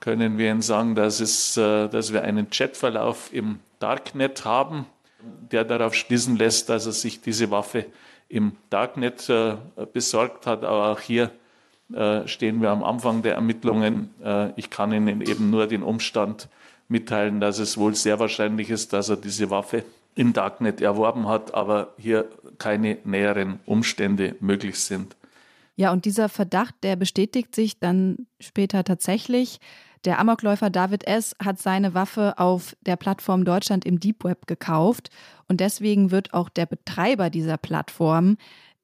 können 0.00 0.36
wir 0.36 0.50
Ihnen 0.50 0.60
sagen, 0.62 0.94
dass, 0.94 1.20
es, 1.20 1.56
äh, 1.56 1.88
dass 1.88 2.12
wir 2.12 2.22
einen 2.22 2.50
Chatverlauf 2.50 3.32
im 3.32 3.60
Darknet 3.78 4.44
haben, 4.44 4.86
der 5.50 5.64
darauf 5.64 5.94
schließen 5.94 6.36
lässt, 6.36 6.68
dass 6.68 6.84
er 6.86 6.92
sich 6.92 7.22
diese 7.22 7.50
Waffe 7.50 7.86
im 8.28 8.52
Darknet 8.68 9.28
äh, 9.30 9.56
besorgt 9.92 10.46
hat. 10.46 10.64
Aber 10.64 10.88
auch 10.88 11.00
hier 11.00 11.30
äh, 11.94 12.26
stehen 12.28 12.60
wir 12.60 12.70
am 12.70 12.84
Anfang 12.84 13.22
der 13.22 13.34
Ermittlungen. 13.34 14.10
Ich 14.56 14.70
kann 14.70 14.92
Ihnen 14.92 15.22
eben 15.22 15.50
nur 15.50 15.66
den 15.66 15.82
Umstand 15.82 16.48
mitteilen, 16.88 17.40
dass 17.40 17.58
es 17.58 17.78
wohl 17.78 17.94
sehr 17.94 18.18
wahrscheinlich 18.18 18.70
ist, 18.70 18.92
dass 18.92 19.08
er 19.08 19.16
diese 19.16 19.50
Waffe 19.50 19.84
im 20.14 20.32
Darknet 20.32 20.80
erworben 20.80 21.28
hat, 21.28 21.54
aber 21.54 21.94
hier 21.98 22.28
keine 22.58 22.98
näheren 23.04 23.60
Umstände 23.66 24.36
möglich 24.40 24.78
sind. 24.78 25.16
Ja, 25.76 25.92
und 25.92 26.04
dieser 26.04 26.28
Verdacht, 26.28 26.76
der 26.82 26.96
bestätigt 26.96 27.54
sich 27.54 27.80
dann 27.80 28.26
später 28.38 28.84
tatsächlich. 28.84 29.58
Der 30.04 30.18
Amokläufer 30.18 30.70
David 30.70 31.06
S. 31.06 31.34
hat 31.42 31.60
seine 31.60 31.94
Waffe 31.94 32.38
auf 32.38 32.76
der 32.82 32.96
Plattform 32.96 33.44
Deutschland 33.44 33.84
im 33.84 33.98
Deep 33.98 34.22
Web 34.22 34.46
gekauft 34.46 35.10
und 35.48 35.60
deswegen 35.60 36.10
wird 36.10 36.34
auch 36.34 36.48
der 36.48 36.66
Betreiber 36.66 37.30
dieser 37.30 37.56
Plattform 37.56 38.36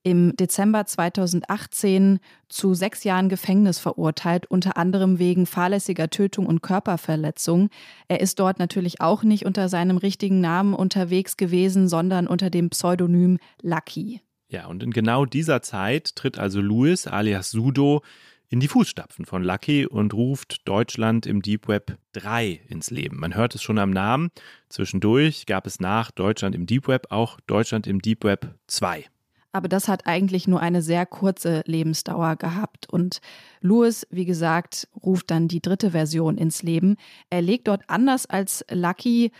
im 0.03 0.35
Dezember 0.37 0.87
2018 0.87 2.21
zu 2.49 2.75
sechs 2.75 3.05
Jahren 3.05 3.29
Gefängnis 3.29 3.79
verurteilt, 3.79 4.47
unter 4.47 4.77
anderem 4.77 5.19
wegen 5.19 5.47
fahrlässiger 5.47 6.09
Tötung 6.09 6.47
und 6.47 6.63
Körperverletzung. 6.63 7.69
Er 8.09 8.21
ist 8.21 8.39
dort 8.41 8.59
natürlich 8.59 9.01
auch 9.01 9.23
nicht 9.23 9.45
unter 9.45 9.69
seinem 9.69 9.99
richtigen 9.99 10.41
Namen 10.41 10.75
unterwegs 10.75 11.37
gewesen, 11.37 11.89
sondern 11.89 12.27
unter 12.27 12.51
dem 12.51 12.71
Pseudonym 12.71 13.39
Lucky. 13.63 14.21
Ja, 14.49 14.67
und 14.67 14.83
in 14.83 14.91
genau 14.91 15.27
dieser 15.27 15.63
Zeit 15.63 16.17
tritt 16.17 16.39
also 16.39 16.61
Louis 16.61 17.07
alias 17.07 17.51
Sudo 17.51 18.03
in 18.49 18.59
die 18.59 18.69
Fußstapfen 18.69 19.27
von 19.27 19.45
Lucky 19.45 19.87
und 19.87 20.13
ruft 20.13 20.67
Deutschland 20.67 21.25
im 21.25 21.41
Deep 21.41 21.69
Web 21.69 21.99
3 22.15 22.61
ins 22.69 22.91
Leben. 22.91 23.21
Man 23.21 23.37
hört 23.37 23.55
es 23.55 23.63
schon 23.63 23.79
am 23.79 23.91
Namen. 23.91 24.31
Zwischendurch 24.69 25.47
gab 25.47 25.69
es 25.69 25.79
nach 25.79 26.11
Deutschland 26.11 26.57
im 26.57 26.67
Deep 26.67 26.89
Web 26.89 27.07
auch 27.11 27.39
Deutschland 27.47 27.87
im 27.87 28.03
Deep 28.03 28.25
Web 28.25 28.57
2. 28.67 29.07
Aber 29.53 29.69
das 29.69 29.89
hat 29.89 30.07
eigentlich 30.07 30.47
nur 30.47 30.61
eine 30.61 30.83
sehr 30.83 31.07
kurze 31.07 31.63
Lebensdauer 31.67 32.37
gehabt. 32.37 32.89
Und 32.89 33.21
Louis, 33.61 34.07
wie 34.11 34.25
gesagt, 34.25 34.89
ruft 35.05 35.31
dann 35.31 35.49
die 35.49 35.61
dritte 35.61 35.91
Version 35.91 36.39
ins 36.39 36.63
Leben. 36.63 36.97
Er 37.31 37.43
legt 37.43 37.67
dort 37.67 37.83
anders 37.89 38.27
als 38.27 38.65
Lucky 38.71 39.33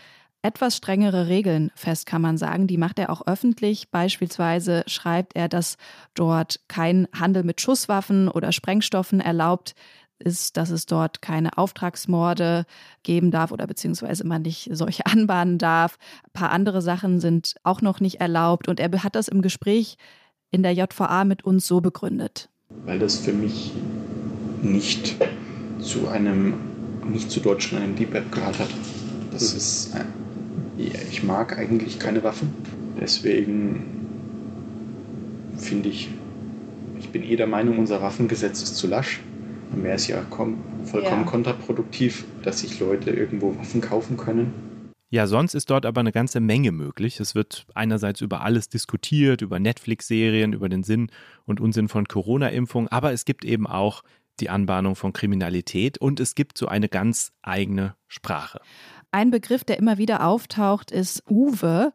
etwas 0.43 0.75
strengere 0.77 1.27
Regeln 1.27 1.71
fest, 1.75 2.05
kann 2.05 2.21
man 2.21 2.37
sagen. 2.37 2.67
Die 2.67 2.77
macht 2.77 2.97
er 2.99 3.11
auch 3.11 3.27
öffentlich. 3.27 3.89
Beispielsweise 3.91 4.83
schreibt 4.87 5.35
er, 5.35 5.47
dass 5.47 5.77
dort 6.15 6.59
kein 6.67 7.07
Handel 7.13 7.43
mit 7.43 7.61
Schusswaffen 7.61 8.27
oder 8.27 8.51
Sprengstoffen 8.51 9.19
erlaubt 9.19 9.75
ist, 10.21 10.57
dass 10.57 10.69
es 10.69 10.85
dort 10.85 11.21
keine 11.21 11.57
Auftragsmorde 11.57 12.65
geben 13.03 13.31
darf 13.31 13.51
oder 13.51 13.67
beziehungsweise 13.67 14.25
man 14.25 14.43
nicht 14.43 14.69
solche 14.71 15.05
anbahnen 15.07 15.57
darf. 15.57 15.97
Ein 16.23 16.31
paar 16.33 16.51
andere 16.51 16.81
Sachen 16.81 17.19
sind 17.19 17.55
auch 17.63 17.81
noch 17.81 17.99
nicht 17.99 18.21
erlaubt 18.21 18.67
und 18.67 18.79
er 18.79 18.91
hat 19.03 19.15
das 19.15 19.27
im 19.27 19.41
Gespräch 19.41 19.97
in 20.51 20.63
der 20.63 20.73
JVA 20.73 21.23
mit 21.23 21.43
uns 21.43 21.67
so 21.67 21.81
begründet. 21.81 22.49
Weil 22.85 22.99
das 22.99 23.17
für 23.17 23.33
mich 23.33 23.71
nicht 24.61 25.15
zu 25.79 26.07
einem, 26.07 26.53
nicht 27.11 27.31
zu 27.31 27.39
Deutschland 27.39 27.83
einem 27.83 27.95
Deep 27.95 28.13
Web 28.13 28.31
gehört 28.31 28.59
hat. 28.59 28.69
Das 29.31 29.53
ist, 29.53 29.95
ich 30.77 31.23
mag 31.23 31.57
eigentlich 31.57 31.99
keine 31.99 32.23
Waffen. 32.23 32.53
Deswegen 32.99 34.01
finde 35.57 35.89
ich, 35.89 36.09
ich 36.99 37.09
bin 37.09 37.23
eh 37.23 37.35
der 37.35 37.47
Meinung, 37.47 37.79
unser 37.79 38.01
Waffengesetz 38.01 38.61
ist 38.61 38.75
zu 38.75 38.87
lasch. 38.87 39.21
Dann 39.71 39.83
wäre 39.83 39.95
es 39.95 40.07
ja 40.07 40.21
vollkommen 40.21 40.63
ja. 41.03 41.23
kontraproduktiv, 41.23 42.25
dass 42.43 42.59
sich 42.59 42.79
Leute 42.79 43.11
irgendwo 43.11 43.57
Waffen 43.57 43.81
kaufen 43.81 44.17
können. 44.17 44.53
Ja, 45.09 45.27
sonst 45.27 45.55
ist 45.55 45.69
dort 45.69 45.85
aber 45.85 45.99
eine 45.99 46.13
ganze 46.13 46.39
Menge 46.39 46.71
möglich. 46.71 47.19
Es 47.19 47.35
wird 47.35 47.65
einerseits 47.75 48.21
über 48.21 48.41
alles 48.41 48.69
diskutiert, 48.69 49.41
über 49.41 49.59
Netflix-Serien, 49.59 50.53
über 50.53 50.69
den 50.69 50.83
Sinn 50.83 51.11
und 51.45 51.59
Unsinn 51.59 51.89
von 51.89 52.07
Corona-Impfung, 52.07 52.87
aber 52.87 53.11
es 53.11 53.25
gibt 53.25 53.43
eben 53.43 53.67
auch 53.67 54.03
die 54.39 54.49
Anbahnung 54.49 54.95
von 54.95 55.11
Kriminalität 55.11 55.97
und 55.97 56.21
es 56.21 56.33
gibt 56.33 56.57
so 56.57 56.67
eine 56.67 56.87
ganz 56.87 57.33
eigene 57.41 57.95
Sprache. 58.07 58.61
Ein 59.11 59.31
Begriff, 59.31 59.65
der 59.65 59.77
immer 59.77 59.97
wieder 59.97 60.25
auftaucht, 60.25 60.91
ist 60.91 61.29
Uwe 61.29 61.91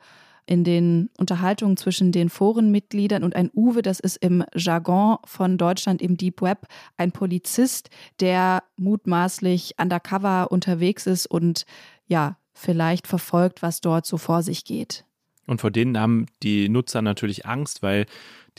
in 0.47 0.65
den 0.65 1.11
Unterhaltungen 1.19 1.76
zwischen 1.76 2.12
den 2.12 2.29
Forenmitgliedern 2.29 3.25
und 3.25 3.35
ein 3.35 3.50
Uwe, 3.53 3.83
das 3.83 4.00
ist 4.00 4.17
im 4.17 4.45
Jargon 4.55 5.19
von 5.25 5.59
Deutschland 5.59 6.00
im 6.00 6.17
Deep 6.17 6.41
Web 6.41 6.69
ein 6.97 7.12
Polizist, 7.12 7.91
der 8.21 8.62
mutmaßlich 8.76 9.75
undercover 9.79 10.50
unterwegs 10.50 11.07
ist 11.07 11.26
und 11.26 11.67
ja, 12.07 12.38
vielleicht 12.55 13.07
verfolgt, 13.07 13.62
was 13.62 13.81
dort 13.81 14.07
so 14.07 14.17
vor 14.17 14.43
sich 14.43 14.65
geht. 14.65 15.05
Und 15.47 15.61
vor 15.61 15.71
denen 15.71 15.99
haben 15.99 16.26
die 16.43 16.69
Nutzer 16.69 17.03
natürlich 17.03 17.47
Angst, 17.47 17.83
weil 17.83 18.07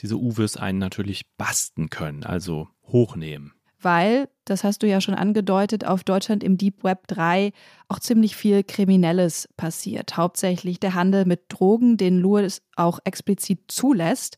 diese 0.00 0.16
Uwes 0.16 0.56
einen 0.56 0.78
natürlich 0.78 1.26
basten 1.36 1.90
können, 1.90 2.24
also 2.24 2.68
hochnehmen. 2.84 3.52
Weil, 3.80 4.28
das 4.44 4.64
hast 4.64 4.82
du 4.82 4.88
ja 4.88 5.00
schon 5.00 5.14
angedeutet, 5.14 5.86
auf 5.86 6.02
Deutschland 6.02 6.42
im 6.42 6.58
Deep 6.58 6.82
Web 6.82 7.06
3 7.06 7.52
auch 7.88 8.00
ziemlich 8.00 8.34
viel 8.34 8.64
Kriminelles 8.64 9.48
passiert. 9.56 10.16
Hauptsächlich 10.16 10.80
der 10.80 10.94
Handel 10.94 11.24
mit 11.24 11.42
Drogen, 11.48 11.96
den 11.96 12.20
Lewis 12.20 12.62
auch 12.74 12.98
explizit 13.04 13.60
zulässt. 13.68 14.36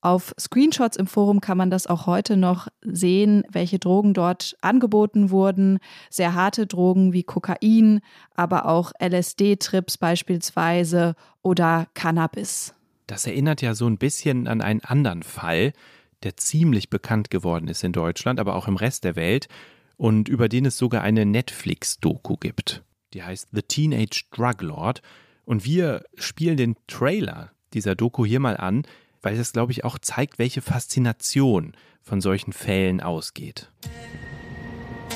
Auf 0.00 0.32
Screenshots 0.38 0.96
im 0.96 1.08
Forum 1.08 1.40
kann 1.40 1.58
man 1.58 1.70
das 1.70 1.88
auch 1.88 2.06
heute 2.06 2.36
noch 2.36 2.68
sehen, 2.82 3.42
welche 3.50 3.80
Drogen 3.80 4.14
dort 4.14 4.56
angeboten 4.60 5.30
wurden. 5.30 5.80
Sehr 6.08 6.34
harte 6.34 6.68
Drogen 6.68 7.12
wie 7.12 7.24
Kokain, 7.24 8.00
aber 8.36 8.66
auch 8.66 8.92
LSD-Trips 9.00 9.98
beispielsweise 9.98 11.16
oder 11.42 11.88
Cannabis. 11.94 12.74
Das 13.08 13.26
erinnert 13.26 13.60
ja 13.60 13.74
so 13.74 13.88
ein 13.88 13.98
bisschen 13.98 14.46
an 14.46 14.60
einen 14.60 14.84
anderen 14.84 15.24
Fall, 15.24 15.72
der 16.22 16.36
ziemlich 16.36 16.90
bekannt 16.90 17.30
geworden 17.30 17.68
ist 17.68 17.84
in 17.84 17.92
Deutschland, 17.92 18.40
aber 18.40 18.54
auch 18.54 18.68
im 18.68 18.76
Rest 18.76 19.04
der 19.04 19.16
Welt 19.16 19.48
und 19.96 20.28
über 20.28 20.48
den 20.48 20.66
es 20.66 20.78
sogar 20.78 21.02
eine 21.02 21.26
Netflix-Doku 21.26 22.36
gibt. 22.36 22.82
Die 23.14 23.22
heißt 23.22 23.48
The 23.52 23.62
Teenage 23.62 24.24
Drug 24.30 24.60
Lord. 24.60 25.02
Und 25.44 25.64
wir 25.64 26.04
spielen 26.16 26.56
den 26.56 26.76
Trailer 26.86 27.52
dieser 27.72 27.94
Doku 27.94 28.26
hier 28.26 28.40
mal 28.40 28.56
an 28.56 28.84
weil 29.22 29.38
es, 29.38 29.52
glaube 29.52 29.72
ich, 29.72 29.84
auch 29.84 29.98
zeigt, 29.98 30.38
welche 30.38 30.62
Faszination 30.62 31.74
von 32.02 32.20
solchen 32.20 32.52
Fällen 32.52 33.00
ausgeht. 33.00 33.70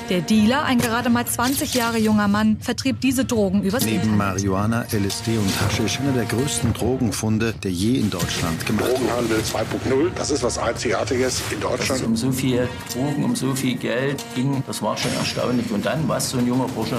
Der 0.09 0.19
Dealer, 0.19 0.63
ein 0.63 0.79
gerade 0.79 1.09
mal 1.09 1.25
20 1.25 1.73
Jahre 1.75 1.97
junger 1.97 2.27
Mann, 2.27 2.57
vertrieb 2.59 2.99
diese 2.99 3.23
Drogen 3.23 3.63
übers 3.63 3.85
Neben 3.85 3.95
Internet. 3.95 4.17
Marihuana, 4.17 4.85
LSD 4.91 5.37
und 5.37 5.61
Haschisch 5.61 5.99
einer 6.01 6.11
der 6.11 6.25
größten 6.25 6.73
Drogenfunde, 6.73 7.53
der 7.63 7.71
je 7.71 7.99
in 7.99 8.09
Deutschland 8.09 8.65
gemacht 8.65 8.89
wurde. 8.89 8.99
Drogenhandel 8.99 9.39
2.0, 9.39 10.09
das 10.15 10.31
ist 10.31 10.43
was 10.43 10.57
Einzigartiges 10.57 11.41
in 11.51 11.61
Dass 11.61 11.71
es 11.71 11.77
Deutschland. 11.77 12.05
um 12.05 12.15
so 12.17 12.31
viel 12.33 12.67
Drogen, 12.93 13.23
um 13.23 13.35
so 13.35 13.55
viel 13.55 13.77
Geld 13.77 14.23
ging, 14.35 14.61
das 14.67 14.81
war 14.81 14.97
schon 14.97 15.13
erstaunlich. 15.13 15.71
Und 15.71 15.85
dann 15.85 16.05
war 16.07 16.17
es 16.17 16.29
so 16.29 16.37
ein 16.37 16.47
junger 16.47 16.67
Bursche. 16.67 16.97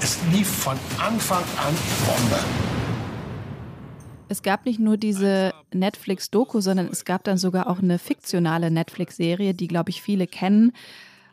Es 0.00 0.18
lief 0.32 0.48
von 0.48 0.76
Anfang 0.98 1.42
an 1.56 1.74
Bombe. 2.06 2.38
Es 4.28 4.42
gab 4.42 4.64
nicht 4.64 4.78
nur 4.78 4.96
diese 4.96 5.52
Netflix-Doku, 5.72 6.60
sondern 6.60 6.86
es 6.86 7.04
gab 7.04 7.24
dann 7.24 7.36
sogar 7.36 7.68
auch 7.68 7.80
eine 7.80 7.98
fiktionale 7.98 8.70
Netflix-Serie, 8.70 9.54
die, 9.54 9.66
glaube 9.66 9.90
ich, 9.90 10.02
viele 10.02 10.26
kennen. 10.26 10.72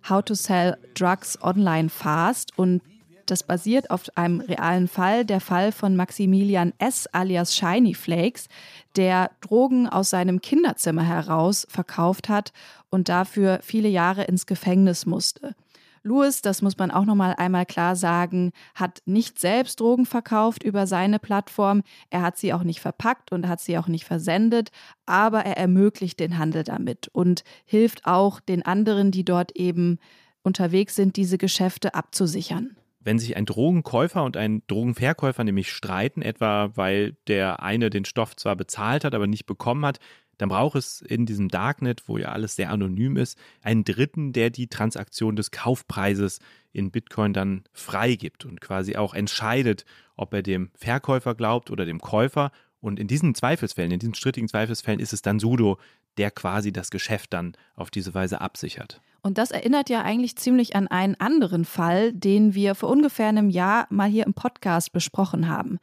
How 0.10 0.24
to 0.24 0.34
Sell 0.34 0.78
Drugs 0.94 1.38
Online 1.42 1.90
Fast. 1.90 2.58
Und 2.58 2.82
das 3.26 3.44
basiert 3.44 3.90
auf 3.92 4.06
einem 4.16 4.42
realen 4.42 4.88
Fall, 4.88 5.26
der 5.26 5.40
Fall 5.40 5.72
von 5.72 5.96
Maximilian 5.96 6.74
S. 6.80 7.08
alias 7.08 7.56
Shiny 7.56 7.94
Flakes, 7.94 8.48
der 8.96 9.32
Drogen 9.42 9.88
aus 9.88 10.10
seinem 10.10 10.42
Kinderzimmer 10.42 11.04
heraus 11.04 11.66
verkauft 11.70 12.30
hat 12.30 12.52
und 12.90 13.10
dafür 13.10 13.60
viele 13.62 13.90
Jahre 13.90 14.24
ins 14.24 14.46
Gefängnis 14.46 15.06
musste. 15.06 15.56
Louis, 16.04 16.42
das 16.42 16.64
muss 16.64 16.78
man 16.78 16.90
auch 16.90 17.06
noch 17.06 17.16
mal 17.16 17.34
einmal 17.34 17.66
klar 17.66 17.96
sagen, 17.96 18.52
hat 18.74 19.02
nicht 19.06 19.40
selbst 19.40 19.80
Drogen 19.80 20.08
verkauft 20.08 20.64
über 20.64 20.88
seine 20.88 21.20
Plattform. 21.20 21.84
Er 22.10 22.24
hat 22.24 22.38
sie 22.38 22.54
auch 22.54 22.64
nicht 22.64 22.80
verpackt 22.80 23.32
und 23.32 23.48
hat 23.48 23.62
sie 23.62 23.78
auch 23.78 23.88
nicht 23.88 24.06
versendet, 24.06 24.72
aber 25.06 25.46
er 25.46 25.58
ermöglicht 25.58 26.20
den 26.20 26.40
Handel 26.40 26.64
damit 26.64 27.10
und 27.10 27.44
hilft 27.66 28.08
auch 28.08 28.40
den 28.40 28.66
anderen, 28.66 29.12
die 29.12 29.24
dort 29.24 29.56
eben 29.56 30.00
unterwegs 30.42 30.96
sind, 30.96 31.18
diese 31.18 31.38
Geschäfte 31.38 31.94
abzusichern. 31.94 32.76
Wenn 33.00 33.20
sich 33.20 33.36
ein 33.36 33.46
Drogenkäufer 33.46 34.24
und 34.24 34.38
ein 34.38 34.64
Drogenverkäufer 34.68 35.44
nämlich 35.44 35.72
streiten, 35.72 36.22
etwa 36.22 36.72
weil 36.76 37.16
der 37.28 37.62
eine 37.62 37.90
den 37.90 38.06
Stoff 38.06 38.36
zwar 38.36 38.56
bezahlt 38.56 39.04
hat, 39.04 39.14
aber 39.16 39.28
nicht 39.28 39.46
bekommen 39.46 39.86
hat, 39.86 40.00
dann 40.42 40.50
braucht 40.50 40.76
es 40.76 41.02
in 41.02 41.28
diesem 41.28 41.50
Darknet, 41.50 42.08
wo 42.08 42.18
ja 42.18 42.30
alles 42.30 42.56
sehr 42.56 42.72
anonym 42.72 43.16
ist, 43.16 43.38
einen 43.62 43.84
Dritten, 43.84 44.34
der 44.34 44.50
die 44.50 44.66
Transaktion 44.66 45.36
des 45.36 45.52
Kaufpreises 45.52 46.40
in 46.74 46.90
Bitcoin 46.90 47.32
dann 47.32 47.64
freigibt 47.74 48.46
und 48.46 48.60
quasi 48.60 48.96
auch 48.96 49.14
entscheidet, 49.14 49.86
ob 50.16 50.34
er 50.34 50.42
dem 50.42 50.72
Verkäufer 50.74 51.36
glaubt 51.36 51.70
oder 51.70 51.86
dem 51.86 52.02
Käufer. 52.02 52.52
Und 52.80 53.00
in 53.00 53.06
diesen 53.06 53.36
Zweifelsfällen, 53.36 53.92
in 53.92 54.00
diesen 54.00 54.16
strittigen 54.16 54.50
Zweifelsfällen 54.50 55.00
ist 55.00 55.14
es 55.14 55.22
dann 55.22 55.38
Sudo, 55.38 55.78
der 56.18 56.32
quasi 56.32 56.74
das 56.74 56.90
Geschäft 56.90 57.34
dann 57.34 57.54
auf 57.76 57.92
diese 57.92 58.16
Weise 58.16 58.42
absichert. 58.42 59.00
Und 59.22 59.38
das 59.38 59.52
erinnert 59.52 59.92
ja 59.92 60.02
eigentlich 60.02 60.36
ziemlich 60.38 60.76
an 60.76 60.88
einen 60.88 61.20
anderen 61.20 61.66
Fall, 61.66 62.14
den 62.14 62.56
wir 62.56 62.74
vor 62.74 62.90
ungefähr 62.90 63.28
einem 63.28 63.52
Jahr 63.52 63.86
mal 63.92 64.10
hier 64.10 64.26
im 64.26 64.34
Podcast 64.34 64.92
besprochen 64.92 65.48
haben. 65.48 65.78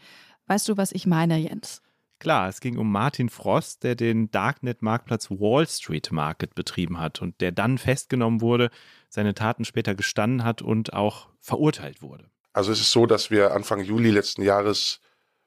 Weißt 0.49 0.69
du, 0.69 0.77
was 0.77 0.91
ich 0.91 1.07
meine, 1.07 1.39
Jens? 1.39 1.81
Klar, 2.21 2.49
es 2.49 2.61
ging 2.61 2.79
um 2.79 2.91
Martin 2.91 3.29
Frost, 3.29 3.85
der 3.85 3.95
den 3.95 4.31
Darknet-Marktplatz 4.31 5.31
Wall 5.31 5.69
Street 5.69 6.11
Market 6.11 6.55
betrieben 6.55 6.99
hat 6.99 7.23
und 7.23 7.41
der 7.41 7.53
dann 7.53 7.79
festgenommen 7.79 8.41
wurde, 8.41 8.71
seine 9.09 9.35
Taten 9.35 9.65
später 9.65 9.95
gestanden 9.95 10.45
hat 10.45 10.61
und 10.61 10.93
auch 10.93 11.29
verurteilt 11.41 12.03
wurde. 12.03 12.29
Also 12.53 12.73
es 12.73 12.81
ist 12.81 12.91
so, 12.91 13.07
dass 13.07 13.31
wir 13.31 13.53
Anfang 13.55 13.81
Juli 13.83 14.11
letzten 14.11 14.43
Jahres 14.43 15.01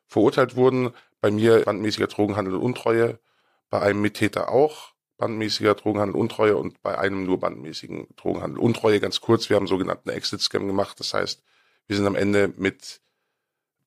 verurteilt 0.07 0.55
wurden. 0.55 0.91
Bei 1.19 1.29
mir 1.29 1.63
bandmäßiger 1.65 2.07
Drogenhandel 2.07 2.55
und 2.55 2.61
Untreue, 2.61 3.19
bei 3.69 3.81
einem 3.81 4.01
Mittäter 4.01 4.49
auch 4.49 4.93
bandmäßiger 5.17 5.75
Drogenhandel 5.75 6.15
und 6.15 6.21
Untreue 6.21 6.57
und 6.57 6.81
bei 6.81 6.97
einem 6.97 7.25
nur 7.25 7.39
bandmäßigen 7.39 8.07
Drogenhandel. 8.15 8.59
Untreue 8.59 8.99
ganz 8.99 9.21
kurz, 9.21 9.49
wir 9.49 9.55
haben 9.55 9.63
einen 9.63 9.67
sogenannten 9.67 10.09
Exit-Scam 10.09 10.65
gemacht. 10.65 10.99
Das 10.99 11.13
heißt, 11.13 11.43
wir 11.87 11.95
sind 11.95 12.07
am 12.07 12.15
Ende 12.15 12.53
mit 12.57 13.00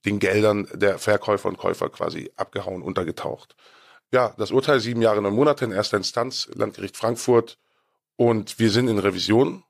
den 0.05 0.19
Geldern 0.19 0.69
der 0.73 0.99
Verkäufer 0.99 1.49
und 1.49 1.59
Käufer 1.59 1.89
quasi 1.89 2.31
abgehauen, 2.37 2.83
untergetaucht. 2.83 3.57
Ja, 4.13 4.35
das 4.39 4.51
Urteil 4.51 4.81
sieben 4.81 5.03
Jahre, 5.03 5.23
neun 5.23 5.35
Monate 5.35 5.65
in 5.65 5.73
erster 5.73 5.97
Instanz, 5.97 6.49
Landgericht 6.55 6.97
Frankfurt. 6.97 7.59
Und 8.17 8.59
wir 8.59 8.71
sind 8.71 8.89
in 8.89 8.99
Revision. 8.99 9.65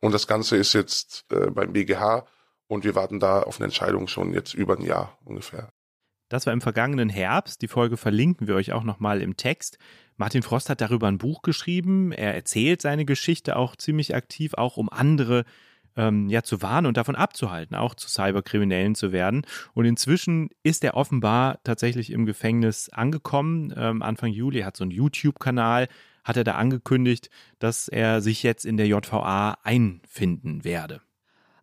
Und 0.00 0.12
das 0.12 0.26
Ganze 0.26 0.56
ist 0.56 0.72
jetzt 0.72 1.26
äh, 1.30 1.50
beim 1.50 1.72
BGH. 1.72 2.24
Und 2.66 2.84
wir 2.84 2.94
warten 2.94 3.20
da 3.20 3.42
auf 3.42 3.56
eine 3.58 3.66
Entscheidung 3.66 4.06
schon 4.06 4.32
jetzt 4.32 4.54
über 4.54 4.76
ein 4.76 4.84
Jahr 4.84 5.18
ungefähr. 5.24 5.70
Das 6.30 6.46
war 6.46 6.52
im 6.52 6.60
vergangenen 6.60 7.08
Herbst. 7.08 7.60
Die 7.60 7.68
Folge 7.68 7.96
verlinken 7.96 8.46
wir 8.46 8.54
euch 8.54 8.72
auch 8.72 8.84
nochmal 8.84 9.20
im 9.20 9.36
Text. 9.36 9.78
Martin 10.16 10.42
Frost 10.42 10.70
hat 10.70 10.80
darüber 10.80 11.08
ein 11.08 11.18
Buch 11.18 11.42
geschrieben. 11.42 12.12
Er 12.12 12.34
erzählt 12.34 12.80
seine 12.80 13.04
Geschichte 13.04 13.56
auch 13.56 13.74
ziemlich 13.74 14.14
aktiv, 14.14 14.54
auch 14.54 14.76
um 14.76 14.88
andere 14.88 15.44
ähm, 16.00 16.30
ja, 16.30 16.42
zu 16.42 16.62
warnen 16.62 16.86
und 16.86 16.96
davon 16.96 17.14
abzuhalten, 17.14 17.76
auch 17.76 17.94
zu 17.94 18.08
Cyberkriminellen 18.08 18.94
zu 18.94 19.12
werden. 19.12 19.42
Und 19.74 19.84
inzwischen 19.84 20.48
ist 20.62 20.82
er 20.82 20.94
offenbar 20.94 21.60
tatsächlich 21.62 22.10
im 22.10 22.24
Gefängnis 22.24 22.88
angekommen. 22.88 23.74
Ähm, 23.76 24.02
Anfang 24.02 24.32
Juli 24.32 24.62
hat 24.62 24.76
so 24.76 24.84
einen 24.84 24.92
YouTube-Kanal, 24.92 25.88
hat 26.24 26.36
er 26.38 26.44
da 26.44 26.54
angekündigt, 26.54 27.28
dass 27.58 27.88
er 27.88 28.22
sich 28.22 28.42
jetzt 28.42 28.64
in 28.64 28.78
der 28.78 28.86
JVA 28.86 29.58
einfinden 29.62 30.64
werde. 30.64 31.02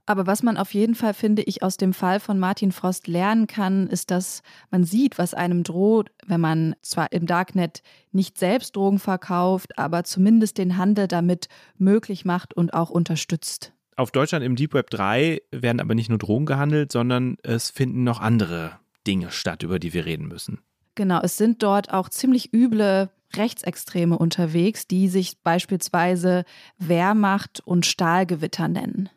Aber 0.09 0.25
was 0.25 0.41
man 0.41 0.55
auf 0.55 0.73
jeden 0.73 0.95
Fall, 0.95 1.13
finde 1.13 1.41
ich, 1.41 1.63
aus 1.63 1.75
dem 1.75 1.91
Fall 1.91 2.21
von 2.21 2.39
Martin 2.39 2.71
Frost 2.71 3.07
lernen 3.07 3.45
kann, 3.45 3.87
ist, 3.87 4.09
dass 4.09 4.41
man 4.69 4.85
sieht, 4.85 5.17
was 5.17 5.33
einem 5.33 5.63
droht, 5.63 6.11
wenn 6.25 6.39
man 6.39 6.75
zwar 6.81 7.11
im 7.11 7.25
Darknet 7.25 7.81
nicht 8.13 8.37
selbst 8.37 8.77
Drogen 8.77 8.99
verkauft, 8.99 9.77
aber 9.77 10.05
zumindest 10.05 10.59
den 10.59 10.77
Handel 10.77 11.09
damit 11.09 11.49
möglich 11.77 12.23
macht 12.23 12.53
und 12.53 12.73
auch 12.73 12.89
unterstützt. 12.89 13.73
Auf 13.97 14.11
Deutschland 14.11 14.45
im 14.45 14.55
Deep 14.55 14.75
Web 14.75 14.91
3 14.91 15.41
werden 15.51 15.81
aber 15.81 15.95
nicht 15.95 16.09
nur 16.09 16.19
Drogen 16.19 16.45
gehandelt, 16.45 16.91
sondern 16.91 17.37
es 17.41 17.71
finden 17.71 18.03
noch 18.03 18.21
andere 18.21 18.73
Dinge 19.07 19.31
statt, 19.31 19.63
über 19.63 19.79
die 19.79 19.91
wir 19.91 20.05
reden 20.05 20.27
müssen. 20.27 20.59
Genau, 20.93 21.19
es 21.23 21.37
sind 21.37 21.63
dort 21.63 21.91
auch 21.91 22.07
ziemlich 22.07 22.53
üble 22.53 23.09
Rechtsextreme 23.35 24.15
unterwegs, 24.15 24.85
die 24.85 25.07
sich 25.07 25.39
beispielsweise 25.41 26.45
Wehrmacht 26.77 27.61
und 27.65 27.87
Stahlgewitter 27.87 28.67
nennen. 28.67 29.09